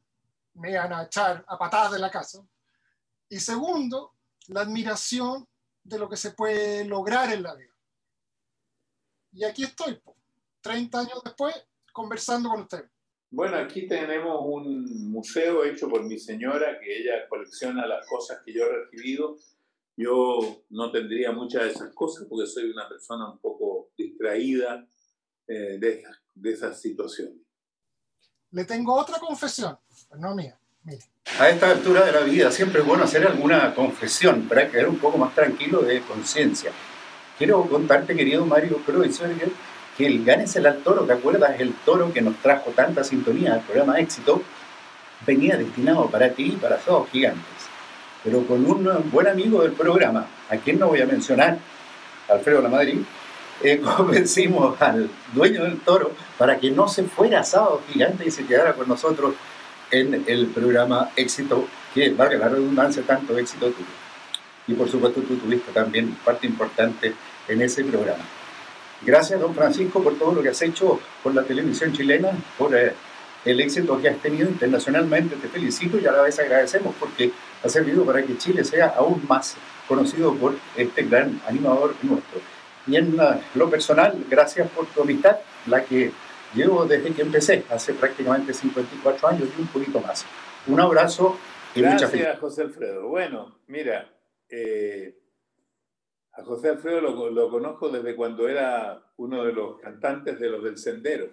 me 0.55 0.73
iban 0.73 0.93
a 0.93 1.05
echar 1.05 1.45
a 1.47 1.59
patadas 1.59 1.93
de 1.93 1.99
la 1.99 2.11
casa. 2.11 2.45
Y 3.29 3.39
segundo, 3.39 4.15
la 4.49 4.63
admiración 4.63 5.47
de 5.83 5.99
lo 5.99 6.09
que 6.09 6.17
se 6.17 6.33
puede 6.33 6.85
lograr 6.85 7.33
en 7.33 7.43
la 7.43 7.55
vida. 7.55 7.73
Y 9.33 9.45
aquí 9.45 9.65
estoy, 9.65 10.01
30 10.61 10.99
años 10.99 11.23
después, 11.25 11.55
conversando 11.93 12.49
con 12.49 12.63
usted. 12.63 12.89
Bueno, 13.31 13.57
aquí 13.57 13.89
tenemos 13.89 14.39
un 14.45 15.11
museo 15.11 15.65
hecho 15.65 15.89
por 15.89 16.05
mi 16.05 16.19
señora, 16.19 16.79
que 16.79 16.99
ella 16.99 17.29
colecciona 17.29 17.87
las 17.87 18.07
cosas 18.07 18.41
que 18.45 18.53
yo 18.53 18.65
he 18.65 18.85
recibido 18.85 19.37
yo 19.97 20.65
no 20.71 20.91
tendría 20.91 21.33
muchas 21.33 21.65
de 21.65 21.71
esas 21.71 21.95
cosas 21.95 22.27
porque 22.29 22.47
soy 22.47 22.71
una 22.71 22.89
persona 22.89 23.31
un 23.31 23.39
poco 23.39 23.91
distraída 23.97 24.87
eh, 25.47 25.79
de, 25.79 26.05
de 26.35 26.53
esas 26.53 26.81
situaciones. 26.81 27.37
Le 28.51 28.65
tengo 28.65 28.95
otra 28.95 29.19
confesión, 29.19 29.77
no 30.19 30.35
mía. 30.35 30.59
Mire. 30.83 31.03
A 31.39 31.49
esta 31.49 31.71
altura 31.71 32.05
de 32.05 32.13
la 32.13 32.21
vida 32.21 32.51
siempre 32.51 32.81
es 32.81 32.87
bueno 32.87 33.05
hacer 33.05 33.27
alguna 33.27 33.75
confesión 33.75 34.47
para 34.49 34.71
quedar 34.71 34.89
un 34.89 34.99
poco 34.99 35.17
más 35.17 35.35
tranquilo 35.35 35.81
de 35.81 36.03
conciencia. 36.03 36.71
Quiero 37.39 37.67
contarte, 37.69 38.15
querido 38.15 38.45
Mario 38.45 38.79
profesor, 38.79 39.31
que 39.97 40.07
el 40.07 40.25
Ganes 40.25 40.55
el 40.57 40.83
Toro, 40.83 41.05
¿te 41.05 41.15
acuerdas? 41.15 41.59
El 41.59 41.73
toro 41.85 42.13
que 42.13 42.21
nos 42.21 42.37
trajo 42.43 42.71
tanta 42.73 43.03
sintonía 43.03 43.55
al 43.55 43.63
programa 43.63 43.99
Éxito, 43.99 44.43
venía 45.27 45.57
destinado 45.57 46.11
para 46.11 46.33
ti 46.33 46.53
y 46.53 46.57
para 46.57 46.77
todos 46.79 47.09
gigantes 47.11 47.54
pero 48.25 48.45
con 48.47 48.65
un 48.65 49.11
buen 49.13 49.29
amigo 49.29 49.63
del 49.63 49.73
programa, 49.73 50.27
a 50.49 50.57
quien 50.57 50.79
no 50.79 50.89
voy 50.89 51.03
a 51.03 51.07
mencionar, 51.07 51.59
Alfredo 52.29 52.63
La 52.63 52.71
Madrid, 52.71 53.01
eh, 53.63 53.81
convencimos 53.97 54.81
al 54.81 55.11
dueño 55.35 55.65
del 55.65 55.79
toro 55.81 56.13
para 56.39 56.59
que 56.59 56.71
no 56.71 56.89
se 56.89 57.05
fuera 57.05 57.41
a 57.41 57.45
Sábado 57.45 57.83
Gigante 57.93 58.27
y 58.27 58.31
se 58.31 58.47
quedara 58.47 58.73
con 58.73 58.89
nosotros 58.89 59.35
en 59.91 60.25
el 60.27 60.47
programa 60.47 61.11
Éxito, 61.15 61.67
que 61.93 62.11
valga 62.11 62.39
la 62.39 62.49
redundancia, 62.49 63.03
tanto 63.07 63.39
éxito 63.39 63.67
tuyo. 63.67 63.87
Y 64.67 64.75
por 64.75 64.89
supuesto 64.91 65.21
tú 65.21 65.37
tuviste 65.37 65.71
también 65.73 66.17
parte 66.25 66.47
importante 66.47 67.15
en 67.47 67.63
ese 67.63 67.85
programa. 67.85 68.25
Gracias, 69.03 69.39
don 69.39 69.55
Francisco, 69.55 70.03
por 70.03 70.19
todo 70.19 70.33
lo 70.33 70.43
que 70.43 70.49
has 70.49 70.63
hecho 70.63 70.99
por 71.23 71.35
la 71.35 71.43
televisión 71.43 71.93
chilena, 71.93 72.31
por 72.57 72.75
eh, 72.75 72.95
el 73.45 73.61
éxito 73.61 74.01
que 74.01 74.09
has 74.09 74.19
tenido 74.19 74.49
internacionalmente. 74.49 75.37
Te 75.37 75.49
felicito 75.49 75.99
y 75.99 76.07
a 76.07 76.13
la 76.13 76.23
vez 76.23 76.39
agradecemos 76.39 76.95
porque 76.99 77.31
ha 77.63 77.69
servido 77.69 78.05
para 78.05 78.23
que 78.23 78.37
Chile 78.39 78.65
sea 78.65 78.89
aún 78.97 79.23
más 79.29 79.57
conocido 79.89 80.35
por 80.35 80.55
este 80.77 81.03
gran 81.03 81.41
animador 81.47 81.95
nuestro. 82.03 82.41
Y 82.87 82.97
en 82.97 83.17
lo 83.55 83.71
personal, 83.71 84.25
gracias 84.29 84.69
por 84.71 84.87
tu 84.87 85.03
amistad, 85.03 85.39
la 85.67 85.85
que 85.85 86.13
llevo 86.55 86.85
desde 86.85 87.13
que 87.13 87.23
empecé, 87.23 87.65
hace 87.71 87.95
prácticamente 87.95 88.53
54 88.53 89.29
años 89.29 89.49
y 89.57 89.61
un 89.61 89.69
poquito 89.69 90.01
más. 90.01 90.25
Un 90.67 90.81
abrazo 90.81 91.39
y 91.75 91.81
gracias, 91.81 92.03
mucha 92.03 92.11
felicidad. 92.11 92.41
José 92.41 92.63
Alfredo. 92.63 93.09
Bueno, 93.09 93.59
mira, 93.67 94.11
eh, 94.49 95.19
a 96.33 96.43
José 96.43 96.71
Alfredo 96.71 97.01
lo, 97.01 97.31
lo, 97.31 97.51
conozco 97.51 97.89
desde 97.89 98.15
cuando 98.15 98.49
era 98.49 99.03
uno 99.17 99.45
de 99.45 99.53
los 99.53 99.79
cantantes 99.79 100.39
de 100.39 100.49
los 100.49 100.63
del 100.63 100.79
Sendero. 100.79 101.31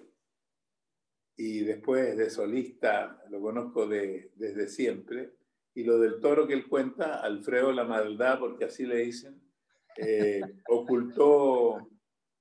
Y 1.44 1.62
después 1.62 2.16
de 2.18 2.30
solista 2.30 3.20
lo 3.32 3.42
conozco 3.42 3.88
de, 3.88 4.32
desde 4.36 4.68
siempre. 4.68 5.34
Y 5.74 5.84
lo 5.84 5.98
del 5.98 6.20
toro 6.20 6.46
que 6.46 6.54
él 6.54 6.70
cuenta, 6.70 7.20
Alfredo 7.20 7.72
la 7.72 7.84
maldad, 7.84 8.38
porque 8.38 8.66
así 8.66 8.86
le 8.86 8.98
dicen, 8.98 9.42
eh, 9.98 10.40
ocultó 10.70 11.90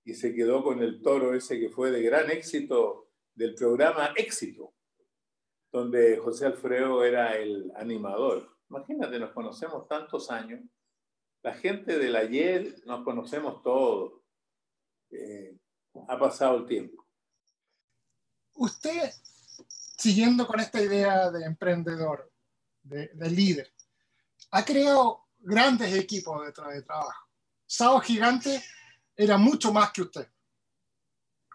y 0.05 0.13
se 0.13 0.35
quedó 0.35 0.63
con 0.63 0.83
el 0.83 1.01
toro 1.01 1.33
ese 1.33 1.59
que 1.59 1.71
fue 1.71 1.91
de 1.91 2.03
gran 2.03 2.31
éxito 2.31 3.09
del 3.35 3.55
programa 3.55 4.13
Éxito, 4.17 4.75
donde 5.73 6.19
José 6.19 6.45
Alfredo 6.45 7.03
era 7.03 7.39
el 7.39 7.73
animador. 7.77 8.55
Imagínate, 8.69 9.19
nos 9.19 9.31
conocemos 9.31 9.89
tantos 9.89 10.31
años. 10.31 10.61
La 11.43 11.55
gente 11.55 11.99
del 11.99 12.17
ayer 12.17 12.75
nos 12.85 13.03
conocemos 13.03 13.63
todos. 13.63 14.21
Eh, 15.11 15.57
ha 16.07 16.19
pasado 16.19 16.59
el 16.59 16.67
tiempo. 16.67 17.00
Usted, 18.55 19.11
siguiendo 19.97 20.47
con 20.47 20.61
esta 20.61 20.81
idea 20.81 21.31
de 21.31 21.45
emprendedor, 21.45 22.31
de, 22.83 23.09
de 23.15 23.31
líder, 23.31 23.73
ha 24.51 24.65
creado 24.65 25.27
grandes 25.39 25.95
equipos 25.95 26.41
de, 26.41 26.75
de 26.75 26.83
trabajo. 26.83 27.29
Sábado 27.67 28.01
Gigante 28.01 28.63
era 29.17 29.37
mucho 29.37 29.73
más 29.73 29.93
que 29.93 30.03
usted. 30.03 30.27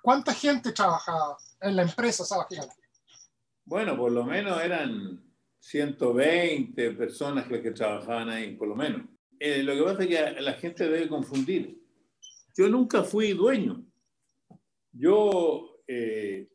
¿Cuánta 0.01 0.34
gente 0.34 0.71
trabajaba 0.71 1.38
en 1.62 1.75
la 1.75 1.81
empresa 1.81 2.23
Sábado 2.23 2.47
Gigante? 2.49 2.75
Bueno, 3.65 3.97
por 3.97 4.12
lo 4.12 4.23
menos 4.23 4.62
eran 4.62 5.23
120 5.60 6.91
personas 6.91 7.47
que, 7.47 7.62
que 7.62 7.71
trabajaban 7.71 8.29
ahí, 8.29 8.55
por 8.55 8.67
lo 8.67 8.75
menos. 8.75 9.01
Eh, 9.39 9.63
lo 9.63 9.73
que 9.73 9.84
pasa 9.84 10.03
es 10.03 10.08
que 10.08 10.41
la 10.41 10.53
gente 10.53 10.88
debe 10.88 11.10
confundir. 11.10 11.81
Yo 12.55 12.69
nunca 12.69 13.03
fui 13.03 13.34
dueño. 13.34 13.84
Yo, 14.91 15.81
eh, 15.88 16.47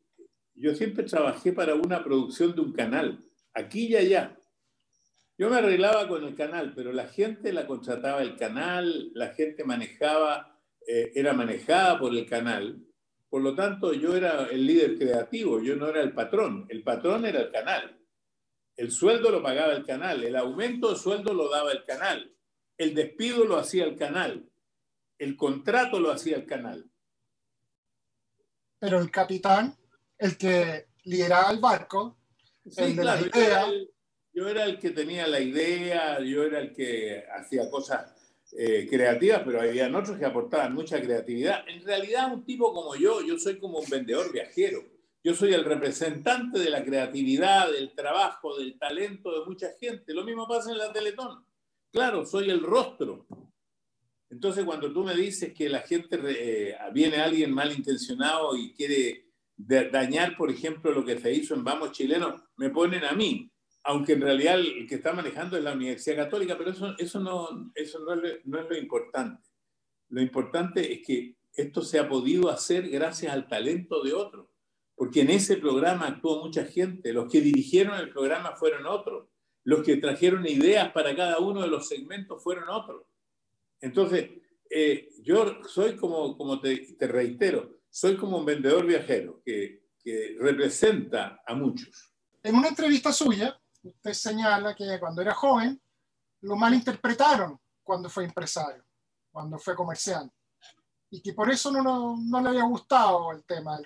yo 0.61 0.75
siempre 0.75 1.05
trabajé 1.05 1.53
para 1.53 1.75
una 1.75 2.05
producción 2.05 2.55
de 2.55 2.61
un 2.61 2.73
canal, 2.73 3.25
aquí 3.55 3.87
y 3.87 3.96
allá. 3.96 4.37
Yo 5.38 5.49
me 5.49 5.57
arreglaba 5.57 6.07
con 6.07 6.23
el 6.25 6.35
canal, 6.35 6.75
pero 6.75 6.92
la 6.92 7.09
gente 7.09 7.53
la 7.53 7.66
contrataba 7.66 8.20
el 8.20 8.37
canal, 8.37 9.11
la 9.14 9.33
gente 9.33 9.64
manejaba, 9.64 10.61
eh, 10.87 11.12
era 11.14 11.33
manejada 11.33 11.99
por 11.99 12.14
el 12.14 12.27
canal. 12.27 12.85
Por 13.31 13.40
lo 13.40 13.55
tanto, 13.55 13.94
yo 13.94 14.14
era 14.14 14.49
el 14.51 14.66
líder 14.66 14.99
creativo, 14.99 15.62
yo 15.62 15.77
no 15.77 15.88
era 15.88 16.03
el 16.03 16.12
patrón. 16.12 16.66
El 16.68 16.83
patrón 16.83 17.25
era 17.25 17.40
el 17.40 17.51
canal. 17.51 17.99
El 18.77 18.90
sueldo 18.90 19.31
lo 19.31 19.42
pagaba 19.42 19.73
el 19.73 19.85
canal, 19.85 20.25
el 20.25 20.37
aumento 20.37 20.90
de 20.90 20.96
sueldo 20.96 21.33
lo 21.33 21.51
daba 21.51 21.73
el 21.73 21.85
canal, 21.85 22.35
el 22.79 22.94
despido 22.94 23.44
lo 23.44 23.59
hacía 23.59 23.85
el 23.85 23.94
canal, 23.94 24.49
el 25.18 25.37
contrato 25.37 26.01
lo 26.01 26.11
hacía 26.11 26.37
el 26.37 26.46
canal. 26.46 26.90
Pero 28.79 28.99
el 28.99 29.11
capitán, 29.11 29.77
el 30.20 30.37
que 30.37 30.87
lideraba 31.04 31.50
el 31.50 31.59
barco, 31.59 32.18
sí, 32.64 32.83
el 32.83 32.96
de 32.96 33.02
claro, 33.02 33.20
la 33.20 33.26
idea, 33.26 33.33
yo, 33.33 33.40
era 33.40 33.66
el, 33.66 33.90
yo 34.33 34.48
era 34.48 34.64
el 34.64 34.78
que 34.78 34.90
tenía 34.90 35.26
la 35.26 35.40
idea, 35.40 36.20
yo 36.20 36.44
era 36.44 36.61
el 36.61 36.72
que 36.72 37.24
hacía 37.35 37.70
cosas 37.70 38.12
eh, 38.52 38.87
creativas, 38.88 39.42
pero 39.44 39.62
había 39.62 39.88
otros 39.96 40.18
que 40.18 40.26
aportaban 40.26 40.74
mucha 40.74 41.00
creatividad. 41.00 41.66
En 41.68 41.85
realidad, 41.85 42.33
un 42.33 42.44
tipo 42.44 42.72
como 42.74 42.94
yo, 42.96 43.22
yo 43.22 43.38
soy 43.38 43.59
como 43.59 43.78
un 43.78 43.88
vendedor 43.88 44.33
viajero. 44.33 44.85
Yo 45.22 45.35
soy 45.35 45.54
el 45.54 45.64
representante 45.64 46.59
de 46.59 46.70
la 46.70 46.85
creatividad, 46.85 47.70
del 47.70 47.92
trabajo, 47.94 48.59
del 48.59 48.78
talento 48.78 49.38
de 49.38 49.46
mucha 49.46 49.68
gente. 49.78 50.14
Lo 50.14 50.24
mismo 50.24 50.48
pasa 50.48 50.70
en 50.70 50.78
la 50.78 50.92
Teletón. 50.92 51.44
Claro, 51.92 52.26
soy 52.26 52.50
el 52.50 52.62
rostro. 52.62 53.26
Entonces, 54.30 54.64
cuando 54.64 54.92
tú 54.92 55.04
me 55.04 55.14
dices 55.14 55.52
que 55.52 55.68
la 55.68 55.80
gente, 55.80 56.18
eh, 56.24 56.76
viene 56.92 57.18
alguien 57.18 57.52
malintencionado 57.52 58.56
y 58.56 58.72
quiere 58.72 59.29
dañar, 59.66 60.37
por 60.37 60.51
ejemplo, 60.51 60.92
lo 60.92 61.05
que 61.05 61.18
se 61.18 61.33
hizo 61.33 61.55
en 61.55 61.64
Vamos 61.64 61.92
Chileno, 61.92 62.44
me 62.57 62.70
ponen 62.70 63.05
a 63.05 63.12
mí, 63.12 63.51
aunque 63.85 64.12
en 64.12 64.23
realidad 64.23 64.59
el 64.59 64.87
que 64.87 64.96
está 64.96 65.12
manejando 65.12 65.57
es 65.57 65.64
la 65.64 65.73
Universidad 65.73 66.16
Católica, 66.16 66.57
pero 66.57 66.70
eso, 66.70 66.94
eso, 66.99 67.20
no, 67.20 67.70
eso 67.75 67.99
no, 68.01 68.14
es, 68.14 68.40
lo 68.44 68.77
importante. 68.77 69.42
Lo 70.09 70.20
importante 70.20 70.92
es 70.92 71.07
que 71.07 71.37
esto 71.55 71.83
se 71.83 71.99
ha 71.99 72.09
podido 72.09 72.51
hacer 72.51 72.88
gracias 72.88 73.33
al 73.33 73.49
talento 73.49 74.03
de 74.03 74.12
otros, 74.12 74.46
porque 74.94 75.23
en 75.23 75.31
ese 75.31 75.57
programa 75.57 76.07
actuó 76.07 76.42
mucha 76.44 76.64
gente, 76.64 77.12
los 77.12 77.31
que 77.31 77.40
dirigieron 77.40 77.99
el 77.99 78.11
programa 78.11 78.57
fueron 78.57 78.87
otros, 78.87 79.29
los 79.64 79.83
que 79.83 79.96
trajeron 79.96 80.46
ideas 80.46 80.92
para 80.92 81.14
cada 81.14 81.38
uno 81.38 81.62
de 81.62 81.68
los 81.68 81.88
segmentos 81.88 82.42
fueron 82.42 82.68
otros. 82.68 83.05
Entonces, 83.81 84.31
eh, 84.68 85.09
yo 85.23 85.62
soy 85.64 85.96
como, 85.96 86.37
como 86.37 86.61
te, 86.61 86.96
reitero, 87.01 87.79
soy 87.90 88.16
como 88.16 88.38
un 88.38 88.46
vendedor 88.46 88.87
viajero 88.87 89.42
que, 89.44 89.88
que 90.03 90.37
representa 90.40 91.42
a 91.46 91.55
muchos. 91.55 92.14
En 92.42 92.55
una 92.55 92.68
entrevista 92.68 93.12
suya, 93.12 93.61
usted 93.83 94.12
señala 94.12 94.74
que 94.74 94.98
cuando 94.98 95.20
era 95.20 95.35
joven 95.35 95.81
lo 96.42 96.57
malinterpretaron 96.57 97.59
cuando 97.83 98.09
fue 98.09 98.24
empresario, 98.24 98.85
cuando 99.31 99.59
fue 99.59 99.74
comerciante, 99.74 100.35
y 101.11 101.20
que 101.20 101.35
por 101.35 101.50
eso 101.50 101.70
no, 101.72 101.83
no, 101.83 102.16
no 102.16 102.40
le 102.40 102.48
había 102.50 102.64
gustado 102.64 103.33
el 103.33 103.44
tema 103.44 103.79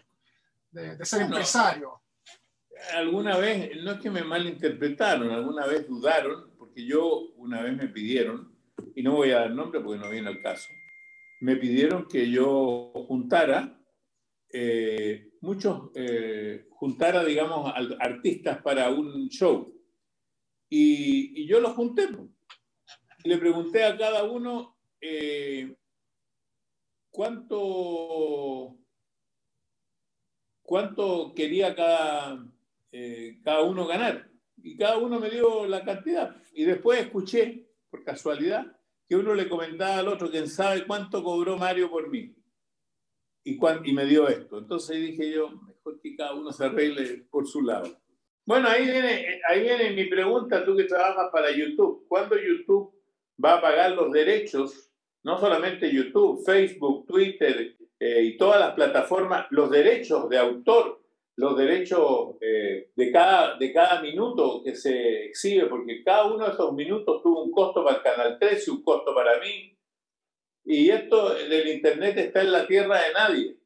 de, 0.71 0.97
de 0.97 1.05
ser 1.05 1.23
empresario. 1.23 2.03
Alguna 2.93 3.39
vez, 3.39 3.71
no 3.83 3.93
es 3.93 4.01
que 4.01 4.11
me 4.11 4.23
malinterpretaron, 4.23 5.31
alguna 5.31 5.67
vez 5.67 5.89
dudaron, 5.89 6.55
porque 6.59 6.85
yo 6.85 7.31
una 7.37 7.63
vez 7.63 7.77
me 7.77 7.89
pidieron, 7.89 8.55
y 8.95 9.03
no 9.03 9.13
voy 9.15 9.31
a 9.31 9.41
dar 9.41 9.51
nombre 9.53 9.81
porque 9.81 9.99
no 9.99 10.11
viene 10.11 10.29
al 10.29 10.43
caso, 10.43 10.69
me 11.41 11.57
pidieron 11.57 12.07
que 12.07 12.31
yo 12.31 12.93
juntara 13.09 13.81
eh, 14.57 15.33
muchos, 15.41 15.91
eh, 15.97 16.67
juntara, 16.71 17.25
digamos, 17.25 17.73
artistas 17.99 18.63
para 18.63 18.89
un 18.89 19.29
show. 19.29 19.75
Y, 20.69 21.45
yo 21.47 21.59
los 21.59 21.73
junté. 21.73 22.09
le 23.25 23.39
pregunté 23.39 23.83
a 23.85 23.97
cada 23.97 24.23
uno 24.23 24.77
eh, 25.01 25.77
cuánto, 27.11 28.79
cuánto 30.63 31.35
quería 31.35 31.75
cada, 31.75 32.47
eh, 32.93 33.41
cada 33.43 33.63
uno 33.63 33.89
ganar. 33.89 34.31
Y 34.63 34.77
cada 34.77 34.99
uno 34.99 35.19
me 35.19 35.31
dio 35.31 35.67
la 35.67 35.85
cantidad. 35.85 36.37
Y 36.53 36.65
después 36.65 37.01
escuché, 37.01 37.69
por 37.91 38.05
casualidad, 38.05 38.65
que 39.09 39.17
uno 39.17 39.35
le 39.35 39.49
comentaba 39.49 39.99
al 39.99 40.09
otro, 40.09 40.31
quién 40.31 40.49
sabe 40.49 40.87
cuánto 40.87 41.25
cobró 41.25 41.59
Mario 41.59 41.91
por 41.91 42.09
mí. 42.09 42.37
Y, 43.45 43.57
cuán- 43.59 43.83
y 43.85 43.93
me 43.93 44.07
dio 44.07 44.27
esto. 44.29 44.59
Entonces 44.59 44.97
dije 45.01 45.31
yo, 45.33 45.51
mejor 45.51 46.01
que 46.01 46.17
cada 46.17 46.35
uno 46.35 46.51
se 46.53 46.65
arregle 46.65 47.27
por 47.31 47.47
su 47.47 47.63
lado. 47.63 47.89
Bueno, 48.47 48.69
ahí 48.69 48.85
viene, 48.85 49.41
ahí 49.49 49.63
viene 49.63 49.91
mi 49.93 50.05
pregunta, 50.07 50.65
tú 50.65 50.77
que 50.77 50.85
trabajas 50.85 51.29
para 51.33 51.51
YouTube. 51.51 52.07
¿Cuándo 52.09 52.37
YouTube 52.37 52.93
va 53.43 53.55
a 53.55 53.61
pagar 53.61 53.93
los 53.93 54.11
derechos? 54.13 54.91
No 55.23 55.39
solamente 55.39 55.91
YouTube, 55.93 56.45
Facebook, 56.45 57.07
Twitter 57.07 57.77
eh, 57.99 58.23
y 58.25 58.37
todas 58.37 58.61
las 58.61 58.75
plataformas, 58.75 59.47
los 59.51 59.71
derechos 59.71 60.29
de 60.29 60.37
autor, 60.37 61.01
los 61.37 61.57
derechos 61.57 62.37
eh, 62.43 62.91
de, 62.95 63.11
cada, 63.11 63.57
de 63.57 63.73
cada 63.73 64.03
minuto 64.03 64.63
que 64.63 64.75
se 64.77 65.25
exhibe, 65.27 65.67
porque 65.67 66.03
cada 66.05 66.27
uno 66.27 66.45
de 66.45 66.53
esos 66.53 66.73
minutos 66.75 67.23
tuvo 67.23 67.45
un 67.45 67.51
costo 67.51 67.83
para 67.83 67.97
el 67.97 68.03
Canal 68.03 68.39
13, 68.39 68.71
un 68.71 68.83
costo 68.83 69.15
para 69.15 69.39
mí. 69.41 69.77
Y 70.65 70.91
esto 70.91 71.35
del 71.35 71.69
Internet 71.69 72.17
está 72.17 72.41
en 72.41 72.53
la 72.53 72.67
tierra 72.67 73.01
de 73.03 73.13
nadie. 73.13 73.61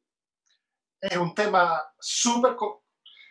Es 1.01 1.17
un 1.17 1.35
tema 1.35 1.81
súper 1.99 2.57
co- 2.57 2.85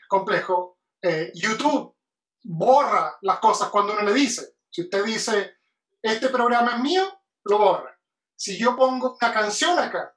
complejo. 0.08 0.80
Eh, 1.01 1.32
YouTube 1.36 1.95
borra 2.43 3.17
las 3.21 3.39
cosas 3.39 3.69
cuando 3.69 3.93
uno 3.93 4.03
le 4.03 4.13
dice. 4.13 4.56
Si 4.69 4.84
usted 4.84 5.03
dice, 5.03 5.58
este 6.01 6.30
programa 6.30 6.75
es 6.75 6.80
mío, 6.82 7.21
lo 7.43 7.58
borra. 7.58 7.99
Si 8.36 8.58
yo 8.58 8.75
pongo 8.75 9.17
una 9.19 9.34
canción 9.34 9.77
acá 9.77 10.15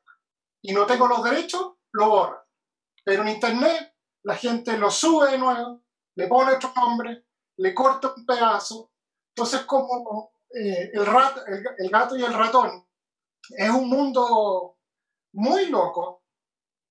y 0.63 0.73
no 0.73 0.87
tengo 0.87 1.09
los 1.09 1.25
derechos, 1.25 1.73
lo 1.93 2.09
borra. 2.09 2.47
Pero 3.05 3.23
en 3.23 3.29
Internet 3.31 3.95
la 4.23 4.37
gente 4.37 4.77
lo 4.77 4.91
sube 4.91 5.33
de 5.33 5.39
nuevo, 5.39 5.83
le 6.15 6.29
pone 6.29 6.53
otro 6.53 6.73
nombre, 6.77 7.25
le 7.57 7.75
corta 7.75 8.13
un 8.15 8.27
pedazo. 8.27 8.93
Entonces, 9.35 9.63
como 9.63 10.35
eh, 10.55 10.91
el, 10.93 11.01
el 11.79 11.91
gato 11.91 12.17
y 12.17 12.23
el 12.23 12.35
ratón 12.35 12.87
es 13.57 13.71
un 13.71 13.89
mundo 13.89 14.79
muy 15.33 15.67
loco 15.67 16.25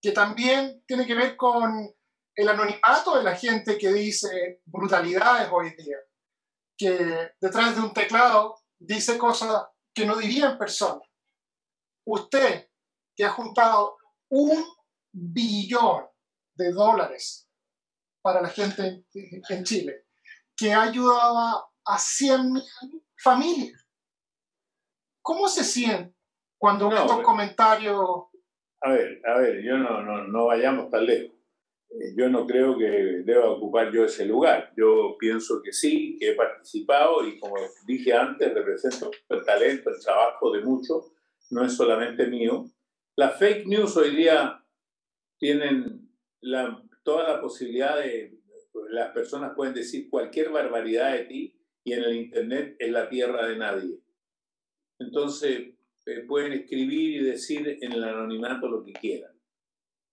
que 0.01 0.11
también 0.11 0.83
tiene 0.87 1.05
que 1.05 1.15
ver 1.15 1.35
con 1.35 1.93
el 2.35 2.47
anonimato 2.47 3.17
de 3.17 3.23
la 3.23 3.35
gente 3.35 3.77
que 3.77 3.91
dice 3.91 4.61
brutalidades 4.65 5.49
hoy 5.51 5.75
día, 5.75 5.97
que 6.77 7.33
detrás 7.39 7.75
de 7.75 7.81
un 7.81 7.93
teclado 7.93 8.55
dice 8.79 9.17
cosas 9.17 9.67
que 9.93 10.05
no 10.05 10.15
diría 10.15 10.51
en 10.51 10.57
persona. 10.57 11.01
Usted 12.05 12.69
que 13.15 13.25
ha 13.25 13.31
juntado 13.31 13.97
un 14.29 14.65
billón 15.11 16.05
de 16.55 16.71
dólares 16.71 17.49
para 18.21 18.41
la 18.41 18.49
gente 18.49 19.05
en 19.11 19.63
Chile, 19.63 20.05
que 20.55 20.73
ha 20.73 20.83
ayudado 20.83 21.69
a 21.85 21.97
100 21.97 22.53
familias. 23.17 23.85
¿Cómo 25.21 25.47
se 25.49 25.63
siente 25.63 26.18
cuando 26.59 26.89
no, 26.89 26.97
estos 26.97 27.21
comentarios... 27.21 28.05
A 28.81 28.91
ver, 28.91 29.21
a 29.25 29.39
ver, 29.39 29.63
yo 29.63 29.77
no, 29.77 30.03
no, 30.03 30.27
no 30.27 30.45
vayamos 30.45 30.89
tan 30.91 31.05
lejos. 31.05 31.35
Eh, 31.89 32.13
yo 32.15 32.29
no 32.29 32.45
creo 32.45 32.77
que 32.77 32.85
deba 33.25 33.49
ocupar 33.49 33.91
yo 33.91 34.05
ese 34.05 34.25
lugar. 34.25 34.71
Yo 34.77 35.15
pienso 35.17 35.61
que 35.63 35.73
sí, 35.73 36.17
que 36.19 36.31
he 36.31 36.35
participado 36.35 37.25
y 37.27 37.39
como 37.39 37.55
dije 37.85 38.13
antes, 38.13 38.53
represento 38.53 39.09
el 39.29 39.43
talento, 39.43 39.89
el 39.89 39.99
trabajo 39.99 40.51
de 40.51 40.61
muchos, 40.61 41.11
no 41.49 41.65
es 41.65 41.73
solamente 41.75 42.27
mío. 42.27 42.65
Las 43.15 43.39
fake 43.39 43.65
news 43.65 43.97
hoy 43.97 44.15
día 44.15 44.63
tienen 45.39 46.09
la, 46.41 46.83
toda 47.03 47.27
la 47.27 47.41
posibilidad 47.41 47.97
de, 47.97 48.39
las 48.89 49.11
personas 49.11 49.53
pueden 49.55 49.73
decir 49.73 50.09
cualquier 50.09 50.49
barbaridad 50.49 51.13
de 51.13 51.25
ti 51.25 51.59
y 51.83 51.93
en 51.93 52.03
el 52.03 52.15
Internet 52.15 52.75
es 52.79 52.91
la 52.91 53.09
tierra 53.09 53.47
de 53.47 53.57
nadie. 53.57 53.99
Entonces, 54.99 55.73
eh, 56.09 56.25
pueden 56.27 56.53
escribir 56.53 57.21
y 57.21 57.23
decir 57.23 57.77
en 57.81 57.91
el 57.91 58.03
anonimato 58.03 58.67
lo 58.67 58.83
que 58.83 58.93
quieran. 58.93 59.39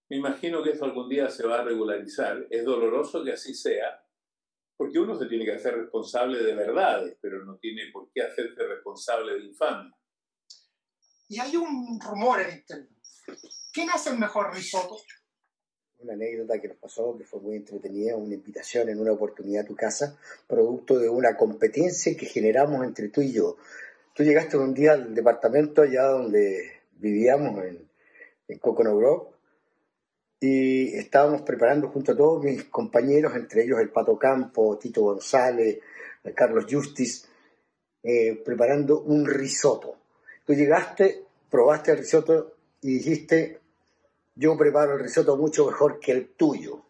Me 0.08 0.16
imagino 0.18 0.62
que 0.62 0.70
eso 0.70 0.84
algún 0.84 1.08
día 1.08 1.28
se 1.30 1.46
va 1.46 1.60
a 1.60 1.64
regularizar. 1.64 2.46
Es 2.50 2.64
doloroso 2.64 3.24
que 3.24 3.32
así 3.32 3.54
sea, 3.54 4.04
porque 4.76 4.98
uno 4.98 5.18
se 5.18 5.26
tiene 5.26 5.44
que 5.44 5.54
hacer 5.54 5.74
responsable 5.74 6.42
de 6.42 6.54
verdades, 6.54 7.16
pero 7.20 7.44
no 7.44 7.56
tiene 7.56 7.90
por 7.92 8.10
qué 8.12 8.22
hacerse 8.22 8.62
responsable 8.62 9.34
de 9.34 9.46
infamia. 9.46 9.96
Y 11.28 11.40
hay 11.40 11.56
un 11.56 11.98
rumor 12.00 12.40
en 12.42 12.58
Internet. 12.58 12.90
¿Quién 13.72 13.90
hace 13.90 14.10
el 14.10 14.18
mejor 14.18 14.54
risotto? 14.54 14.96
Una 15.98 16.12
anécdota 16.12 16.60
que 16.60 16.68
nos 16.68 16.76
pasó, 16.76 17.16
que 17.18 17.24
fue 17.24 17.40
muy 17.40 17.56
entretenida, 17.56 18.16
una 18.16 18.34
invitación 18.34 18.88
en 18.90 19.00
una 19.00 19.12
oportunidad 19.12 19.64
a 19.64 19.66
tu 19.66 19.74
casa, 19.74 20.18
producto 20.46 20.98
de 20.98 21.08
una 21.08 21.36
competencia 21.36 22.16
que 22.16 22.26
generamos 22.26 22.84
entre 22.84 23.08
tú 23.08 23.22
y 23.22 23.32
yo. 23.32 23.56
Tú 24.16 24.22
llegaste 24.22 24.56
un 24.56 24.72
día 24.72 24.94
al 24.94 25.14
departamento 25.14 25.82
allá 25.82 26.04
donde 26.04 26.72
vivíamos, 26.92 27.62
en, 27.62 27.86
en 28.48 28.58
Coconut 28.58 29.28
y 30.40 30.94
estábamos 30.96 31.42
preparando 31.42 31.88
junto 31.88 32.12
a 32.12 32.16
todos 32.16 32.42
mis 32.42 32.64
compañeros, 32.64 33.36
entre 33.36 33.64
ellos 33.64 33.78
el 33.78 33.90
Pato 33.90 34.18
Campo, 34.18 34.78
Tito 34.78 35.02
González, 35.02 35.80
Carlos 36.34 36.64
Justis, 36.66 37.28
eh, 38.02 38.40
preparando 38.42 39.00
un 39.00 39.26
risotto. 39.26 39.96
Tú 40.46 40.54
llegaste, 40.54 41.24
probaste 41.50 41.92
el 41.92 41.98
risotto 41.98 42.54
y 42.80 42.94
dijiste, 42.94 43.60
yo 44.34 44.56
preparo 44.56 44.94
el 44.94 45.00
risotto 45.00 45.36
mucho 45.36 45.66
mejor 45.66 46.00
que 46.00 46.12
el 46.12 46.28
tuyo. 46.28 46.86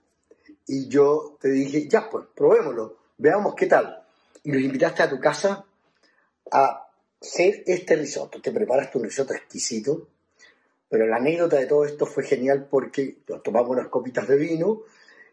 Y 0.68 0.86
yo 0.86 1.36
te 1.40 1.48
dije, 1.48 1.88
ya 1.88 2.08
pues, 2.08 2.26
probémoslo, 2.36 2.98
veamos 3.18 3.56
qué 3.56 3.66
tal. 3.66 4.04
Y 4.44 4.52
nos 4.52 4.62
invitaste 4.62 5.02
a 5.02 5.10
tu 5.10 5.18
casa 5.18 5.64
a 6.52 6.85
hacer 7.20 7.62
este 7.66 7.96
risotto. 7.96 8.40
Te 8.40 8.52
preparaste 8.52 8.98
un 8.98 9.04
risotto 9.04 9.34
exquisito, 9.34 10.08
pero 10.88 11.06
la 11.06 11.16
anécdota 11.16 11.56
de 11.56 11.66
todo 11.66 11.84
esto 11.84 12.06
fue 12.06 12.24
genial 12.24 12.68
porque 12.70 13.18
tomamos 13.42 13.70
unas 13.70 13.88
copitas 13.88 14.28
de 14.28 14.36
vino 14.36 14.82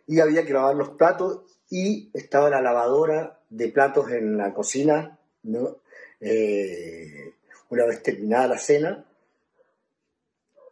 y 0.07 0.19
había 0.19 0.45
que 0.45 0.53
lavar 0.53 0.75
los 0.75 0.89
platos 0.89 1.41
y 1.69 2.09
estaba 2.13 2.49
la 2.49 2.61
lavadora 2.61 3.39
de 3.49 3.69
platos 3.69 4.11
en 4.11 4.37
la 4.37 4.53
cocina, 4.53 5.19
¿no? 5.43 5.77
Eh, 6.19 7.33
una 7.69 7.85
vez 7.85 8.01
terminada 8.03 8.47
la 8.47 8.57
cena, 8.57 9.05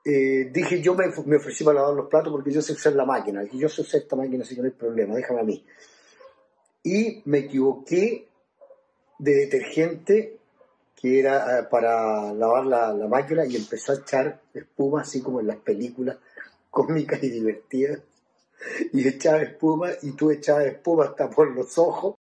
eh, 0.04 0.50
dije 0.52 0.82
yo 0.82 0.96
me, 0.96 1.06
me, 1.26 1.38
ofrecí 1.38 1.64
para 1.64 1.80
lavar 1.80 1.94
los 1.94 2.10
platos 2.10 2.32
porque 2.32 2.52
yo 2.52 2.62
sé 2.62 2.74
usar 2.74 2.94
la 2.94 3.06
máquina, 3.06 3.44
y 3.52 3.60
yo 3.60 3.70
sé 3.70 3.82
usar 3.82 4.02
esta 4.02 4.16
máquina 4.16 4.44
así 4.44 4.56
que 4.56 4.62
no 4.62 4.68
hay 4.68 4.74
problema, 4.74 5.16
déjame 5.16 5.42
a 5.42 5.44
mí. 5.44 5.66
Y 6.84 7.22
me 7.26 7.40
equivoqué 7.40 8.28
de 9.20 9.36
detergente 9.36 10.41
que 11.02 11.20
era 11.20 11.60
eh, 11.60 11.64
para 11.64 12.32
lavar 12.34 12.66
la, 12.68 12.94
la, 12.94 13.08
máquina 13.08 13.44
y 13.46 13.56
empezó 13.56 13.92
a 13.92 13.96
echar 13.96 14.40
espuma, 14.54 15.02
así 15.02 15.22
como 15.24 15.40
en 15.40 15.48
las 15.48 15.58
películas 15.58 16.18
cómicas 16.70 17.24
y 17.24 17.30
divertidas. 17.30 18.02
Y 18.94 19.08
echaba 19.08 19.42
espuma 19.42 19.90
y 20.04 20.12
tú 20.12 20.30
echabas 20.30 20.68
espuma 20.68 21.06
hasta 21.06 21.30
por 21.32 21.56
los 21.56 21.76
ojos. 21.80 22.16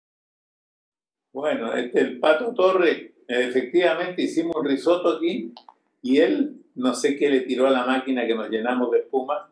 Bueno, 1.33 1.73
este, 1.75 2.01
el 2.01 2.21
Pato 2.21 2.53
Torre, 2.53 3.15
efectivamente 3.27 4.23
hicimos 4.23 4.57
un 4.57 4.67
risotto 4.67 5.17
aquí 5.17 5.55
y 6.03 6.19
él, 6.19 6.63
no 6.75 6.93
sé 6.95 7.17
qué 7.17 7.31
le 7.31 7.41
tiró 7.41 7.67
a 7.67 7.71
la 7.71 7.87
máquina 7.87 8.27
que 8.27 8.35
nos 8.35 8.51
llenamos 8.51 8.91
de 8.91 8.99
espuma. 8.99 9.51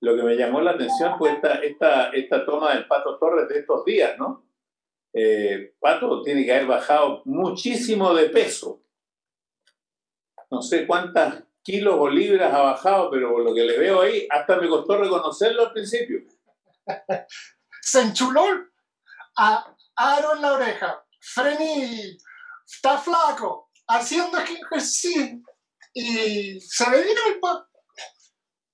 Lo 0.00 0.14
que 0.14 0.22
me 0.22 0.36
llamó 0.36 0.60
la 0.60 0.72
atención 0.72 1.16
fue 1.18 1.32
esta, 1.32 1.54
esta, 1.56 2.10
esta 2.10 2.44
toma 2.44 2.74
del 2.74 2.86
Pato 2.86 3.16
Torres 3.16 3.48
de 3.48 3.60
estos 3.60 3.84
días, 3.86 4.18
¿no? 4.18 4.42
Eh, 5.12 5.74
Pato 5.80 6.22
tiene 6.22 6.44
que 6.44 6.52
haber 6.52 6.66
bajado 6.66 7.22
muchísimo 7.24 8.14
de 8.14 8.30
peso. 8.30 8.82
No 10.50 10.62
sé 10.62 10.86
cuántas 10.86 11.44
kilos 11.62 11.96
o 11.98 12.08
libras 12.08 12.52
ha 12.52 12.60
bajado, 12.60 13.10
pero 13.10 13.32
por 13.32 13.44
lo 13.44 13.54
que 13.54 13.64
le 13.64 13.78
veo 13.78 14.00
ahí, 14.00 14.26
hasta 14.30 14.56
me 14.56 14.68
costó 14.68 14.98
reconocerlo 14.98 15.66
al 15.66 15.72
principio. 15.72 16.20
Se 17.80 18.02
enchuló 18.02 18.44
a 19.36 19.76
aro 19.96 20.34
en 20.34 20.42
la 20.42 20.52
oreja. 20.54 21.04
Freni, 21.20 22.16
está 22.66 22.98
flaco, 22.98 23.70
haciendo 23.88 24.38
ejercicio. 24.38 25.40
Y 25.92 26.60
se 26.60 26.90
le 26.90 27.02
vino 27.02 27.20
el 27.28 27.40
pato. 27.40 27.68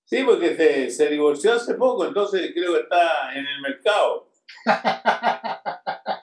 Sí, 0.05 0.23
porque 0.23 0.57
se, 0.57 0.91
se 0.91 1.09
divorció 1.09 1.55
hace 1.55 1.75
poco, 1.75 2.07
entonces 2.07 2.53
creo 2.55 2.75
que 2.75 2.81
está 2.81 3.35
en 3.35 3.45
el 3.47 3.61
mercado. 3.61 4.31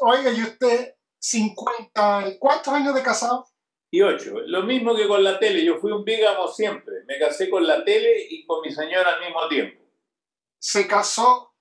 Oiga, 0.00 0.30
¿y 0.30 0.42
usted 0.42 0.94
50 1.18 2.38
cuántos 2.38 2.72
años 2.72 2.94
de 2.94 3.02
casado? 3.02 3.46
Y 3.90 4.02
ocho. 4.02 4.40
Lo 4.46 4.62
mismo 4.64 4.94
que 4.94 5.08
con 5.08 5.24
la 5.24 5.38
tele. 5.38 5.64
Yo 5.64 5.78
fui 5.78 5.92
un 5.92 6.04
bígamo 6.04 6.46
siempre. 6.48 7.04
Me 7.06 7.18
casé 7.18 7.48
con 7.48 7.66
la 7.66 7.84
tele 7.84 8.26
y 8.28 8.44
con 8.46 8.60
mi 8.60 8.70
señora 8.70 9.14
al 9.14 9.20
mismo 9.20 9.48
tiempo. 9.48 9.82
Se 10.60 10.86
casó, 10.86 11.54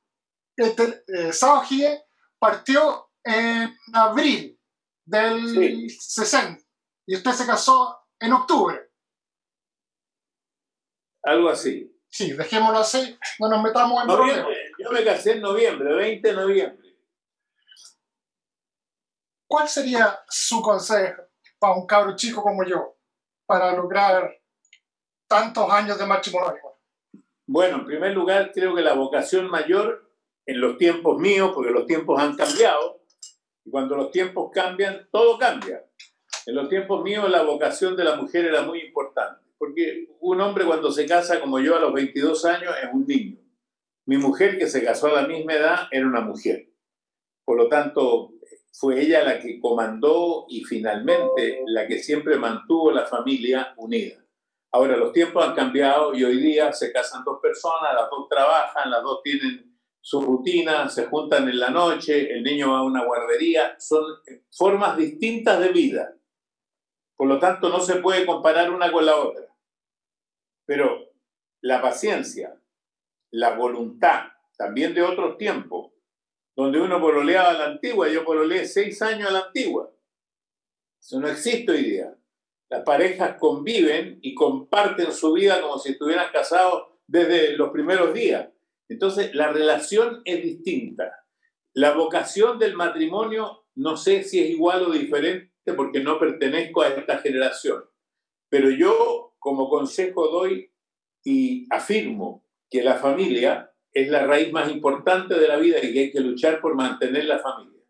este, 0.56 1.04
eh, 1.08 2.04
partió 2.40 3.10
en 3.24 3.74
abril 3.94 4.60
del 5.06 5.90
60 5.90 6.62
y 7.06 7.16
usted 7.16 7.32
se 7.32 7.46
casó 7.46 7.98
en 8.20 8.34
octubre. 8.34 8.90
Algo 11.24 11.50
así. 11.50 11.94
Sí, 12.10 12.34
dejémoslo 12.34 12.80
así, 12.80 13.18
no 13.40 13.50
nos 13.50 13.62
metamos 13.62 14.02
en 14.02 14.08
problemas. 14.08 14.48
Yo 14.80 14.92
me 14.92 15.04
casé 15.04 15.34
en 15.34 15.42
noviembre, 15.42 15.94
20 15.94 16.28
de 16.28 16.34
noviembre. 16.36 16.87
¿Cuál 19.48 19.70
sería 19.70 20.20
su 20.28 20.62
consejo 20.62 21.24
para 21.58 21.76
un 21.76 21.88
cabro 21.88 22.16
chico 22.16 22.44
como 22.44 22.66
yo 22.66 22.98
para 23.46 23.74
lograr 23.74 24.42
tantos 25.28 25.70
años 25.72 25.98
de 25.98 26.06
matrimonio? 26.06 26.62
Bueno, 27.46 27.78
en 27.78 27.86
primer 27.86 28.12
lugar, 28.12 28.52
creo 28.54 28.76
que 28.76 28.82
la 28.82 28.94
vocación 28.94 29.50
mayor 29.50 30.12
en 30.46 30.60
los 30.60 30.78
tiempos 30.78 31.18
míos, 31.18 31.52
porque 31.56 31.72
los 31.72 31.86
tiempos 31.86 32.22
han 32.22 32.36
cambiado, 32.36 33.02
y 33.64 33.72
cuando 33.72 33.96
los 33.96 34.12
tiempos 34.12 34.52
cambian, 34.54 35.08
todo 35.12 35.38
cambia. 35.38 35.86
En 36.46 36.56
los 36.56 36.68
tiempos 36.70 37.04
míos 37.04 37.30
la 37.30 37.44
vocación 37.44 37.96
de 37.96 38.04
la 38.04 38.16
mujer 38.16 38.46
era 38.46 38.62
muy 38.62 38.82
importante, 38.82 39.46
porque 39.58 40.10
un 40.20 40.42
hombre 40.42 40.66
cuando 40.66 40.92
se 40.92 41.06
casa 41.06 41.40
como 41.40 41.60
yo 41.60 41.76
a 41.76 41.80
los 41.80 41.94
22 41.94 42.46
años 42.46 42.74
es 42.82 42.90
un 42.94 43.06
niño. 43.06 43.38
Mi 44.06 44.18
mujer 44.18 44.58
que 44.58 44.68
se 44.68 44.84
casó 44.84 45.08
a 45.08 45.22
la 45.22 45.28
misma 45.28 45.54
edad 45.54 45.88
era 45.92 46.06
una 46.06 46.22
mujer. 46.22 46.70
Por 47.44 47.58
lo 47.58 47.68
tanto, 47.68 48.37
fue 48.80 49.02
ella 49.02 49.24
la 49.24 49.40
que 49.40 49.60
comandó 49.60 50.46
y 50.48 50.64
finalmente 50.64 51.64
la 51.66 51.88
que 51.88 51.98
siempre 51.98 52.38
mantuvo 52.38 52.92
la 52.92 53.08
familia 53.08 53.74
unida. 53.76 54.24
Ahora 54.72 54.96
los 54.96 55.12
tiempos 55.14 55.44
han 55.44 55.56
cambiado 55.56 56.14
y 56.14 56.24
hoy 56.24 56.38
día 56.38 56.72
se 56.72 56.92
casan 56.92 57.24
dos 57.24 57.40
personas, 57.42 57.96
las 57.96 58.08
dos 58.12 58.30
trabajan, 58.30 58.92
las 58.92 59.02
dos 59.02 59.22
tienen 59.24 59.80
su 60.00 60.22
rutina, 60.22 60.88
se 60.90 61.08
juntan 61.08 61.50
en 61.50 61.60
la 61.60 61.72
noche, 61.72 62.32
el 62.32 62.44
niño 62.44 62.72
va 62.72 62.80
a 62.80 62.84
una 62.84 63.04
guardería, 63.04 63.76
son 63.80 64.04
formas 64.52 64.96
distintas 64.96 65.60
de 65.60 65.70
vida. 65.70 66.14
Por 67.16 67.28
lo 67.28 67.40
tanto, 67.40 67.70
no 67.70 67.80
se 67.80 67.96
puede 67.96 68.28
comparar 68.28 68.72
una 68.72 68.92
con 68.92 69.08
la 69.08 69.16
otra. 69.16 69.48
Pero 70.66 71.10
la 71.62 71.82
paciencia, 71.82 72.62
la 73.32 73.56
voluntad, 73.56 74.26
también 74.56 74.94
de 74.94 75.02
otros 75.02 75.38
tiempos, 75.38 75.97
donde 76.58 76.82
uno 76.82 77.00
pololeaba 77.00 77.52
a 77.52 77.54
la 77.54 77.66
antigua, 77.66 78.10
yo 78.10 78.26
pololeé 78.26 78.66
seis 78.66 79.00
años 79.04 79.30
a 79.30 79.32
la 79.32 79.40
antigua. 79.42 79.92
Eso 81.00 81.20
no 81.20 81.28
existe 81.28 81.72
hoy 81.72 81.84
día. 81.84 82.18
Las 82.70 82.82
parejas 82.84 83.38
conviven 83.40 84.18
y 84.24 84.34
comparten 84.34 85.12
su 85.12 85.34
vida 85.34 85.62
como 85.62 85.78
si 85.78 85.92
estuvieran 85.92 86.32
casados 86.34 86.88
desde 87.06 87.56
los 87.56 87.70
primeros 87.70 88.12
días. 88.12 88.50
Entonces, 88.90 89.36
la 89.36 89.54
relación 89.54 90.24
es 90.26 90.42
distinta. 90.42 91.24
La 91.74 91.92
vocación 91.94 92.58
del 92.58 92.76
matrimonio 92.76 93.68
no 93.76 93.96
sé 93.96 94.24
si 94.24 94.40
es 94.40 94.50
igual 94.50 94.82
o 94.82 94.92
diferente 94.92 95.52
porque 95.76 96.00
no 96.00 96.18
pertenezco 96.18 96.82
a 96.82 96.88
esta 96.88 97.20
generación. 97.20 97.84
Pero 98.50 98.72
yo 98.72 99.36
como 99.38 99.70
consejo 99.70 100.30
doy 100.30 100.74
y 101.24 101.68
afirmo 101.70 102.44
que 102.68 102.82
la 102.82 102.96
familia 102.96 103.72
es 104.02 104.10
la 104.10 104.26
raíz 104.26 104.52
más 104.54 104.70
importante 104.70 105.34
de 105.34 105.48
la 105.48 105.58
vida 105.58 105.80
y 105.82 105.92
que 105.92 106.00
hay 106.00 106.12
que 106.12 106.20
luchar 106.20 106.62
por 106.62 106.76
mantener 106.76 107.26
la 107.26 107.40
familia. 107.40 107.82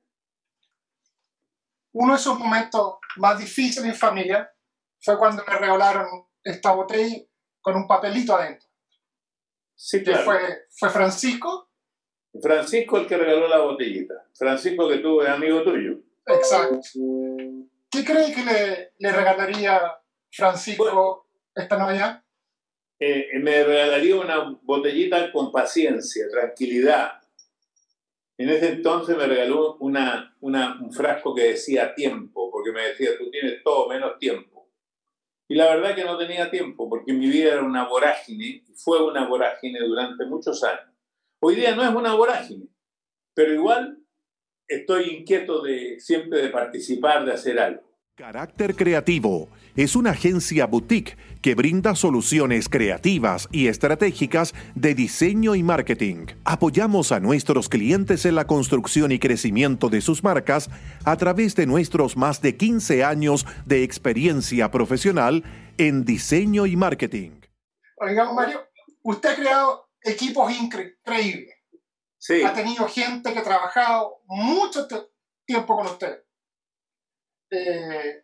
Uno 1.92 2.14
de 2.14 2.20
esos 2.20 2.40
momentos 2.40 2.96
más 3.18 3.38
difíciles 3.38 3.90
en 3.90 3.96
familia 3.96 4.50
fue 5.02 5.18
cuando 5.18 5.44
me 5.46 5.58
regalaron 5.58 6.08
esta 6.44 6.72
botella 6.72 7.18
con 7.60 7.76
un 7.76 7.88
papelito 7.88 8.36
adentro. 8.36 8.70
Sí, 9.76 10.02
claro. 10.02 10.24
fue, 10.24 10.40
fue 10.70 10.90
Francisco. 10.90 11.70
Francisco 12.42 12.98
el 12.98 13.08
que 13.08 13.18
regaló 13.18 13.48
la 13.48 13.60
botellita. 13.60 14.14
Francisco 14.34 14.88
que 14.88 15.00
tuve 15.00 15.28
amigo 15.28 15.64
tuyo. 15.64 16.00
Exacto. 16.26 16.80
¿Qué 17.90 18.06
cree 18.06 18.34
que 18.34 18.46
le, 18.46 18.94
le 18.98 19.12
regalaría 19.12 19.82
Francisco 20.32 21.28
esta 21.54 21.78
Navidad? 21.78 22.24
Eh, 23.00 23.30
me 23.40 23.64
regalaría 23.64 24.16
una 24.16 24.58
botellita 24.64 25.32
con 25.32 25.52
paciencia, 25.52 26.28
tranquilidad. 26.30 27.22
En 28.38 28.50
ese 28.50 28.70
entonces 28.70 29.18
me 29.18 29.28
regaló 29.28 29.78
una, 29.80 30.36
un 30.42 30.92
frasco 30.92 31.34
que 31.36 31.50
decía 31.50 31.94
tiempo, 31.94 32.52
porque 32.52 32.72
me 32.72 32.88
decía, 32.90 33.12
tú 33.18 33.30
tienes 33.30 33.64
todo 33.64 33.88
menos 33.88 34.18
tiempo. 34.20 34.70
Y 35.48 35.56
la 35.56 35.66
verdad 35.74 35.96
que 35.96 36.04
no 36.04 36.18
tenía 36.18 36.52
tiempo, 36.52 36.90
porque 36.90 37.14
mi 37.14 37.28
vida 37.28 37.54
era 37.54 37.64
una 37.64 37.88
vorágine, 37.88 38.64
fue 38.76 39.04
una 39.04 39.28
vorágine 39.28 39.80
durante 39.80 40.26
muchos 40.26 40.64
años. 40.64 40.94
Hoy 41.40 41.56
día 41.56 41.76
no 41.76 41.84
es 41.84 41.90
una 41.90 42.16
vorágine, 42.16 42.68
pero 43.34 43.54
igual 43.54 44.00
estoy 44.68 45.10
inquieto 45.20 45.62
de 45.62 46.00
siempre 46.00 46.42
de 46.42 46.50
participar, 46.50 47.26
de 47.26 47.34
hacer 47.34 47.60
algo. 47.60 47.84
Carácter 48.16 48.76
Creativo 48.76 49.48
es 49.78 49.96
una 49.96 50.12
agencia 50.12 50.66
boutique 50.66 51.16
que 51.42 51.56
brinda 51.56 51.96
soluciones 51.96 52.68
creativas 52.68 53.48
y 53.52 53.68
estratégicas 53.68 54.54
de 54.76 54.96
diseño 54.96 55.54
y 55.56 55.62
marketing. 55.62 56.26
Apoyamos 56.44 57.12
a 57.12 57.20
nuestros 57.20 57.70
clientes 57.70 58.26
en 58.26 58.36
la 58.36 58.48
construcción 58.48 59.12
y 59.12 59.20
crecimiento 59.20 59.90
de 59.90 60.02
sus 60.02 60.24
marcas 60.24 60.70
a 61.06 61.16
través 61.16 61.56
de 61.56 61.68
nuestros 61.68 62.18
más 62.18 62.42
de 62.42 62.58
15 62.58 63.04
años 63.04 63.46
de 63.66 63.84
experiencia 63.84 64.72
profesional 64.72 65.44
en 65.78 66.04
diseño 66.04 66.66
y 66.66 66.76
marketing. 66.76 67.40
Oiga, 67.98 68.34
Mario, 68.34 68.68
usted 69.04 69.30
ha 69.30 69.36
creado 69.36 69.90
equipos 70.02 70.52
increíbles. 70.52 71.54
Sí. 72.18 72.42
Ha 72.42 72.52
tenido 72.52 72.88
gente 72.88 73.32
que 73.32 73.40
ha 73.40 73.44
trabajado 73.44 74.24
mucho 74.26 74.88
tiempo 75.46 75.78
con 75.78 75.86
usted. 75.86 76.24
Eh, 77.52 78.24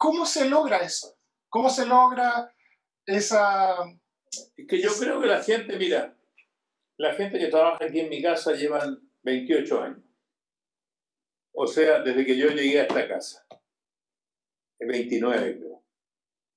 ¿Cómo 0.00 0.24
se 0.24 0.48
logra 0.48 0.78
eso? 0.78 1.18
¿Cómo 1.50 1.68
se 1.68 1.84
logra 1.84 2.50
esa... 3.04 3.74
Es 4.56 4.66
que 4.66 4.80
yo 4.80 4.88
creo 4.98 5.20
que 5.20 5.26
la 5.26 5.42
gente, 5.42 5.76
mira, 5.76 6.16
la 6.96 7.12
gente 7.12 7.38
que 7.38 7.48
trabaja 7.48 7.84
aquí 7.84 8.00
en 8.00 8.08
mi 8.08 8.22
casa 8.22 8.54
llevan 8.54 8.98
28 9.24 9.82
años. 9.82 10.04
O 11.52 11.66
sea, 11.66 12.00
desde 12.00 12.24
que 12.24 12.34
yo 12.34 12.48
llegué 12.48 12.80
a 12.80 12.84
esta 12.84 13.06
casa. 13.06 13.46
29 14.78 15.58
creo. 15.58 15.84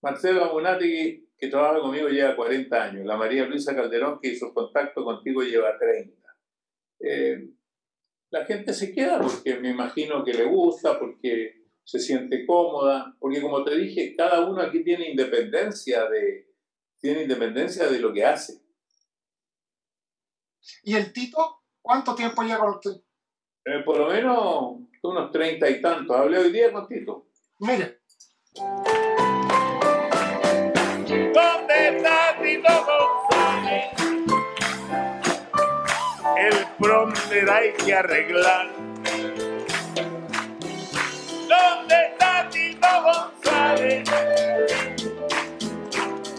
Marcelo 0.01 0.45
Amunati, 0.45 1.29
que 1.37 1.47
trabaja 1.49 1.81
conmigo, 1.81 2.07
lleva 2.07 2.37
40 2.37 2.81
años. 2.81 3.05
La 3.05 3.17
María 3.17 3.45
Luisa 3.45 3.75
Calderón, 3.75 4.21
que 4.21 4.29
hizo 4.29 4.53
contacto 4.53 5.03
contigo, 5.03 5.43
lleva 5.43 5.77
30. 5.77 6.37
Eh, 7.01 7.49
la 8.29 8.45
gente 8.45 8.71
se 8.71 8.93
queda 8.93 9.19
porque 9.19 9.57
me 9.57 9.71
imagino 9.71 10.23
que 10.23 10.33
le 10.33 10.45
gusta, 10.45 10.97
porque 10.97 11.62
se 11.83 11.99
siente 11.99 12.45
cómoda, 12.45 13.15
porque 13.19 13.41
como 13.41 13.63
te 13.63 13.75
dije, 13.75 14.15
cada 14.15 14.41
uno 14.41 14.61
aquí 14.61 14.83
tiene 14.83 15.09
independencia 15.09 16.09
de, 16.09 16.49
tiene 16.99 17.23
independencia 17.23 17.87
de 17.87 17.99
lo 17.99 18.13
que 18.13 18.25
hace. 18.25 18.61
¿Y 20.83 20.95
el 20.95 21.11
Tito? 21.11 21.63
¿Cuánto 21.81 22.15
tiempo 22.15 22.41
lleva 22.43 22.59
con 22.59 22.75
usted? 22.75 22.91
Eh, 23.65 23.81
por 23.83 23.97
lo 23.97 24.07
menos 24.07 24.77
unos 25.01 25.31
treinta 25.31 25.69
y 25.69 25.81
tantos. 25.81 26.15
Hablé 26.15 26.37
hoy 26.37 26.51
día 26.51 26.71
con 26.71 26.87
Tito. 26.87 27.27
Mire. 27.59 27.99
¿Dónde 31.33 31.89
está 31.89 32.37
Tito 32.41 32.69
González? 32.85 33.85
El 36.37 36.65
prompter 36.79 37.49
hay 37.49 37.73
que 37.73 37.93
arreglar. 37.93 38.82
¿Dónde 41.53 41.95
está 42.11 42.49
Tito 42.49 42.87
González? 43.03 44.09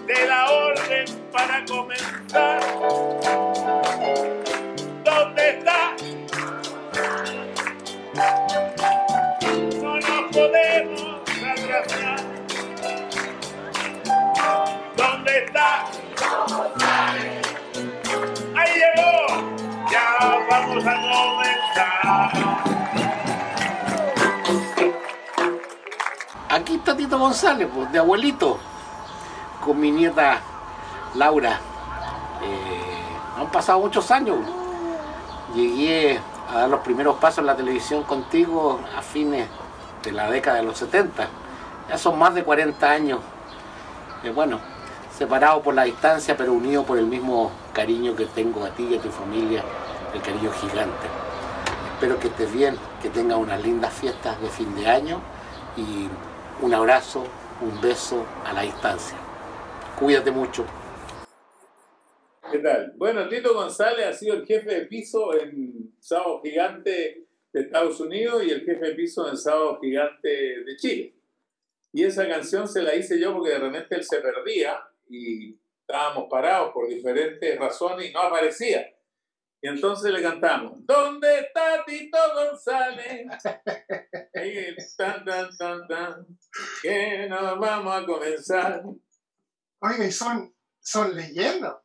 De 0.06 0.26
la 0.26 0.50
orden 0.50 1.04
para 1.30 1.64
comenzar. 1.66 2.60
¿Dónde 5.04 5.50
está? 5.50 5.94
No 9.82 10.00
nos 10.00 10.22
podemos 10.32 11.20
atrasar. 11.52 12.20
¿Dónde 14.96 15.44
está? 15.44 15.84
Ahí 18.56 18.72
llegó. 18.82 19.12
Ya 19.92 20.06
vamos 20.50 20.84
a 20.84 21.03
Aquí 26.84 26.90
está 26.90 27.02
Tito 27.02 27.18
González, 27.18 27.66
pues, 27.74 27.90
de 27.92 27.98
abuelito, 27.98 28.58
con 29.64 29.80
mi 29.80 29.90
nieta 29.90 30.38
Laura. 31.14 31.58
Eh, 32.42 33.40
han 33.40 33.46
pasado 33.46 33.80
muchos 33.80 34.10
años. 34.10 34.36
Llegué 35.54 36.20
a 36.50 36.58
dar 36.58 36.68
los 36.68 36.80
primeros 36.80 37.16
pasos 37.16 37.38
en 37.38 37.46
la 37.46 37.56
televisión 37.56 38.02
contigo 38.02 38.80
a 38.94 39.00
fines 39.00 39.48
de 40.02 40.12
la 40.12 40.30
década 40.30 40.58
de 40.58 40.64
los 40.64 40.76
70. 40.76 41.26
Ya 41.88 41.96
son 41.96 42.18
más 42.18 42.34
de 42.34 42.44
40 42.44 42.90
años. 42.90 43.20
Eh, 44.22 44.28
bueno, 44.28 44.60
separados 45.16 45.62
por 45.62 45.72
la 45.72 45.84
distancia, 45.84 46.36
pero 46.36 46.52
unidos 46.52 46.84
por 46.84 46.98
el 46.98 47.06
mismo 47.06 47.50
cariño 47.72 48.14
que 48.14 48.26
tengo 48.26 48.62
a 48.62 48.68
ti 48.68 48.88
y 48.90 48.98
a 48.98 49.00
tu 49.00 49.08
familia, 49.08 49.64
el 50.12 50.20
cariño 50.20 50.52
gigante. 50.60 51.06
Espero 51.94 52.18
que 52.18 52.26
estés 52.28 52.52
bien, 52.52 52.76
que 53.00 53.08
tengas 53.08 53.38
unas 53.38 53.62
lindas 53.62 53.90
fiestas 53.90 54.38
de 54.42 54.48
fin 54.50 54.74
de 54.76 54.86
año 54.86 55.18
y 55.78 56.10
un 56.64 56.72
abrazo, 56.72 57.26
un 57.60 57.78
beso 57.82 58.24
a 58.42 58.54
la 58.54 58.62
distancia. 58.62 59.18
Cuídate 59.98 60.30
mucho. 60.30 60.64
¿Qué 62.50 62.58
tal? 62.58 62.94
Bueno, 62.96 63.28
Tito 63.28 63.52
González 63.52 64.06
ha 64.06 64.12
sido 64.14 64.36
el 64.36 64.46
jefe 64.46 64.74
de 64.74 64.86
piso 64.86 65.38
en 65.38 65.94
Sábado 66.00 66.40
Gigante 66.42 67.26
de 67.52 67.60
Estados 67.60 68.00
Unidos 68.00 68.44
y 68.44 68.50
el 68.50 68.64
jefe 68.64 68.86
de 68.86 68.94
piso 68.94 69.28
en 69.28 69.36
Sábado 69.36 69.78
Gigante 69.78 70.28
de 70.64 70.76
Chile. 70.76 71.14
Y 71.92 72.04
esa 72.04 72.26
canción 72.26 72.66
se 72.66 72.82
la 72.82 72.94
hice 72.94 73.20
yo 73.20 73.34
porque 73.34 73.50
de 73.50 73.58
repente 73.58 73.96
él 73.96 74.02
se 74.02 74.20
perdía 74.20 74.80
y 75.10 75.58
estábamos 75.80 76.28
parados 76.30 76.72
por 76.72 76.88
diferentes 76.88 77.58
razones 77.58 78.08
y 78.08 78.12
no 78.14 78.20
aparecía. 78.20 78.90
Y 79.64 79.68
entonces 79.68 80.12
le 80.12 80.20
cantamos, 80.20 80.74
¿dónde 80.80 81.40
está 81.40 81.82
Tito 81.86 82.18
González? 82.34 83.26
Ahí, 84.34 84.76
tan, 84.94 85.24
tan, 85.24 85.56
tan, 85.56 85.88
tan, 85.88 86.38
que 86.82 87.26
nos 87.30 87.58
vamos 87.58 87.96
a 87.96 88.04
comenzar. 88.04 88.82
Oiga, 89.80 90.04
y 90.04 90.12
son, 90.12 90.54
son 90.80 91.16
leyendas. 91.16 91.76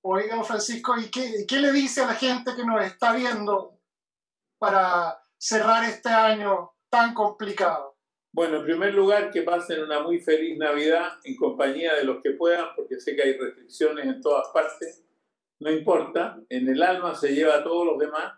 Oiga, 0.00 0.42
Francisco, 0.42 0.98
¿y 0.98 1.08
qué, 1.08 1.46
qué 1.46 1.60
le 1.60 1.70
dice 1.70 2.00
a 2.00 2.06
la 2.06 2.14
gente 2.14 2.56
que 2.56 2.64
nos 2.64 2.84
está 2.84 3.12
viendo 3.12 3.78
para 4.58 5.22
cerrar 5.38 5.84
este 5.84 6.08
año 6.08 6.72
tan 6.88 7.14
complicado? 7.14 7.96
Bueno, 8.32 8.56
en 8.56 8.64
primer 8.64 8.92
lugar, 8.92 9.30
que 9.30 9.42
pasen 9.42 9.84
una 9.84 10.00
muy 10.00 10.18
feliz 10.18 10.58
Navidad 10.58 11.12
en 11.22 11.36
compañía 11.36 11.94
de 11.94 12.02
los 12.02 12.20
que 12.20 12.32
puedan, 12.32 12.74
porque 12.74 12.98
sé 12.98 13.14
que 13.14 13.22
hay 13.22 13.38
restricciones 13.38 14.04
en 14.04 14.20
todas 14.20 14.48
partes. 14.52 15.04
No 15.60 15.70
importa, 15.70 16.42
en 16.48 16.68
el 16.68 16.82
alma 16.82 17.14
se 17.14 17.34
lleva 17.34 17.56
a 17.56 17.64
todos 17.64 17.86
los 17.86 17.98
demás, 17.98 18.34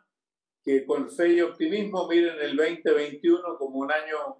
que 0.64 0.84
con 0.84 1.10
fe 1.10 1.34
y 1.34 1.40
optimismo 1.40 2.06
miren 2.08 2.38
el 2.40 2.56
2021 2.56 3.58
como 3.58 3.78
un 3.78 3.90
año 3.90 4.38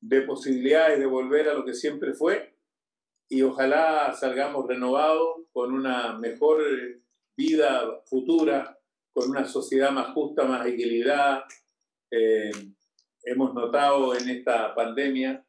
de 0.00 0.22
posibilidades 0.22 0.98
de 0.98 1.06
volver 1.06 1.48
a 1.48 1.54
lo 1.54 1.64
que 1.64 1.74
siempre 1.74 2.14
fue 2.14 2.58
y 3.28 3.42
ojalá 3.42 4.14
salgamos 4.14 4.66
renovados 4.66 5.42
con 5.52 5.72
una 5.72 6.18
mejor 6.18 6.62
vida 7.36 8.02
futura, 8.06 8.78
con 9.12 9.30
una 9.30 9.44
sociedad 9.44 9.90
más 9.90 10.12
justa, 10.14 10.44
más 10.44 10.66
equilibrada. 10.66 11.44
Eh, 12.10 12.50
hemos 13.24 13.52
notado 13.54 14.16
en 14.16 14.30
esta 14.30 14.74
pandemia 14.74 15.44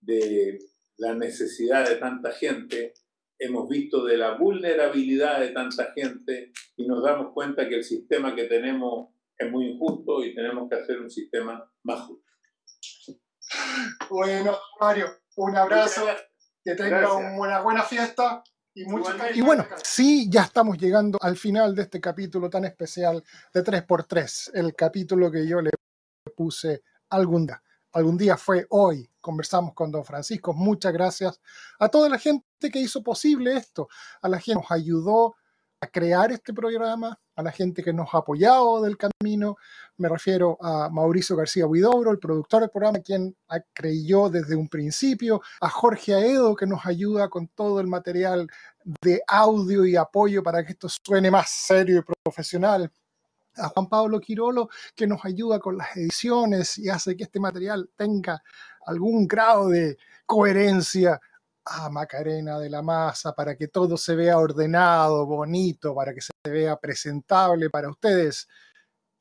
de 0.00 0.58
la 0.98 1.14
necesidad 1.14 1.88
de 1.88 1.96
tanta 1.96 2.32
gente, 2.32 2.92
hemos 3.38 3.68
visto 3.68 4.04
de 4.04 4.16
la 4.16 4.36
vulnerabilidad 4.36 5.40
de 5.40 5.48
tanta 5.48 5.92
gente 5.92 6.52
y 6.76 6.86
nos 6.86 7.02
damos 7.02 7.32
cuenta 7.32 7.68
que 7.68 7.76
el 7.76 7.84
sistema 7.84 8.34
que 8.34 8.44
tenemos 8.44 9.08
es 9.36 9.50
muy 9.50 9.66
injusto 9.66 10.24
y 10.24 10.34
tenemos 10.34 10.68
que 10.68 10.76
hacer 10.76 11.00
un 11.00 11.10
sistema 11.10 11.68
más 11.82 12.00
justo. 12.02 12.30
Bueno, 14.08 14.56
Mario, 14.80 15.06
un 15.36 15.56
abrazo, 15.56 16.06
que 16.64 16.74
tenga 16.74 17.12
una 17.14 17.60
buena 17.60 17.82
fiesta 17.82 18.42
y 18.74 18.84
mucho 18.84 19.12
Y 19.34 19.42
bueno, 19.42 19.66
sí, 19.82 20.28
ya 20.30 20.42
estamos 20.42 20.78
llegando 20.78 21.18
al 21.20 21.36
final 21.36 21.74
de 21.74 21.82
este 21.82 22.00
capítulo 22.00 22.48
tan 22.48 22.64
especial 22.64 23.22
de 23.52 23.62
3x3, 23.62 24.52
el 24.54 24.74
capítulo 24.74 25.30
que 25.30 25.46
yo 25.46 25.60
le 25.60 25.70
puse 26.34 26.82
algún 27.10 27.46
día. 27.46 27.62
Algún 27.92 28.16
día 28.16 28.36
fue 28.36 28.66
hoy, 28.70 29.10
conversamos 29.20 29.74
con 29.74 29.90
don 29.90 30.04
Francisco. 30.04 30.54
Muchas 30.54 30.92
gracias 30.92 31.40
a 31.78 31.88
toda 31.88 32.08
la 32.08 32.18
gente 32.18 32.70
que 32.72 32.78
hizo 32.78 33.02
posible 33.02 33.54
esto, 33.54 33.88
a 34.22 34.28
la 34.28 34.38
gente 34.38 34.60
que 34.60 34.62
nos 34.62 34.70
ayudó 34.70 35.34
a 35.82 35.88
crear 35.88 36.30
este 36.30 36.54
programa, 36.54 37.18
a 37.34 37.42
la 37.42 37.50
gente 37.50 37.82
que 37.82 37.92
nos 37.92 38.14
ha 38.14 38.18
apoyado 38.18 38.82
del 38.82 38.96
camino. 38.96 39.56
Me 39.96 40.08
refiero 40.08 40.56
a 40.62 40.88
Mauricio 40.88 41.36
García 41.36 41.66
Huidobro, 41.66 42.12
el 42.12 42.20
productor 42.20 42.60
del 42.60 42.70
programa, 42.70 43.00
quien 43.00 43.36
creyó 43.74 44.30
desde 44.30 44.54
un 44.54 44.68
principio, 44.68 45.42
a 45.60 45.68
Jorge 45.68 46.14
Aedo, 46.14 46.54
que 46.54 46.66
nos 46.66 46.86
ayuda 46.86 47.28
con 47.28 47.48
todo 47.48 47.80
el 47.80 47.88
material 47.88 48.48
de 49.02 49.22
audio 49.26 49.84
y 49.84 49.96
apoyo 49.96 50.42
para 50.42 50.64
que 50.64 50.72
esto 50.72 50.88
suene 50.88 51.30
más 51.30 51.50
serio 51.50 51.98
y 51.98 52.12
profesional. 52.22 52.90
A 53.56 53.68
Juan 53.68 53.88
Pablo 53.88 54.20
Quirolo, 54.20 54.68
que 54.94 55.06
nos 55.06 55.24
ayuda 55.24 55.58
con 55.58 55.76
las 55.76 55.96
ediciones 55.96 56.78
y 56.78 56.88
hace 56.88 57.16
que 57.16 57.24
este 57.24 57.40
material 57.40 57.90
tenga 57.96 58.42
algún 58.86 59.26
grado 59.26 59.68
de 59.68 59.98
coherencia 60.26 61.20
a 61.64 61.88
Macarena 61.90 62.58
de 62.58 62.70
la 62.70 62.82
Maza 62.82 63.34
para 63.34 63.56
que 63.56 63.68
todo 63.68 63.96
se 63.96 64.14
vea 64.14 64.38
ordenado, 64.38 65.26
bonito, 65.26 65.94
para 65.94 66.12
que 66.12 66.20
se 66.20 66.32
vea 66.44 66.76
presentable 66.76 67.70
para 67.70 67.88
ustedes. 67.88 68.48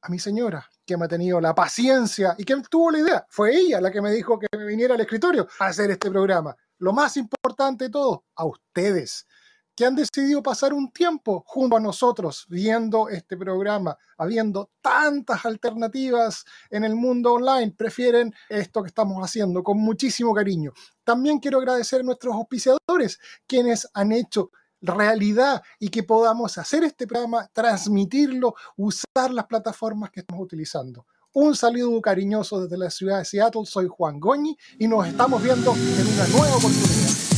A 0.02 0.10
mi 0.10 0.18
señora, 0.18 0.68
que 0.86 0.98
me 0.98 1.06
ha 1.06 1.08
tenido 1.08 1.40
la 1.40 1.54
paciencia 1.54 2.36
y 2.38 2.44
que 2.44 2.56
tuvo 2.70 2.92
la 2.92 3.00
idea. 3.00 3.26
Fue 3.30 3.56
ella 3.56 3.80
la 3.80 3.92
que 3.92 4.02
me 4.02 4.12
dijo 4.12 4.40
que 4.40 4.48
me 4.58 4.66
viniera 4.66 4.96
al 4.96 5.02
escritorio 5.02 5.48
a 5.60 5.68
hacer 5.68 5.92
este 5.92 6.10
programa. 6.10 6.56
Lo 6.80 6.94
más 6.94 7.18
importante 7.18 7.86
de 7.86 7.90
todo, 7.92 8.26
a 8.36 8.46
ustedes 8.46 9.28
que 9.76 9.86
han 9.86 9.96
decidido 9.96 10.44
pasar 10.44 10.74
un 10.74 10.92
tiempo 10.92 11.44
junto 11.46 11.78
a 11.78 11.80
nosotros 11.80 12.46
viendo 12.50 13.10
este 13.10 13.38
programa, 13.38 13.98
habiendo 14.18 14.70
tantas 14.82 15.46
alternativas 15.46 16.46
en 16.70 16.84
el 16.84 16.96
mundo 16.96 17.34
online, 17.34 17.74
prefieren 17.76 18.34
esto 18.50 18.82
que 18.84 18.88
estamos 18.88 19.24
haciendo 19.24 19.64
con 19.64 19.78
muchísimo 19.78 20.34
cariño. 20.34 20.74
También 21.04 21.40
quiero 21.40 21.60
agradecer 21.60 22.02
a 22.02 22.04
nuestros 22.04 22.36
auspiciadores, 22.36 23.20
quienes 23.48 23.88
han 23.94 24.12
hecho 24.12 24.52
realidad 24.82 25.62
y 25.80 25.90
que 25.90 26.04
podamos 26.04 26.58
hacer 26.58 26.84
este 26.84 27.08
programa, 27.08 27.48
transmitirlo, 27.54 28.56
usar 28.78 29.32
las 29.32 29.46
plataformas 29.46 30.12
que 30.12 30.22
estamos 30.22 30.44
utilizando. 30.44 31.06
Un 31.34 31.56
saludo 31.56 32.02
cariñoso 32.02 32.62
desde 32.62 32.78
la 32.78 32.90
ciudad 32.90 33.20
de 33.20 33.26
Seattle. 33.26 33.66
Soy 33.66 33.88
Juan 33.88 34.20
Goñi 34.20 34.58
y 34.80 34.88
nos 34.88 35.08
estamos 35.08 35.42
viendo 35.42 35.74
en 35.74 36.08
una 36.08 36.28
nueva 36.28 36.58
oportunidad. 36.58 37.01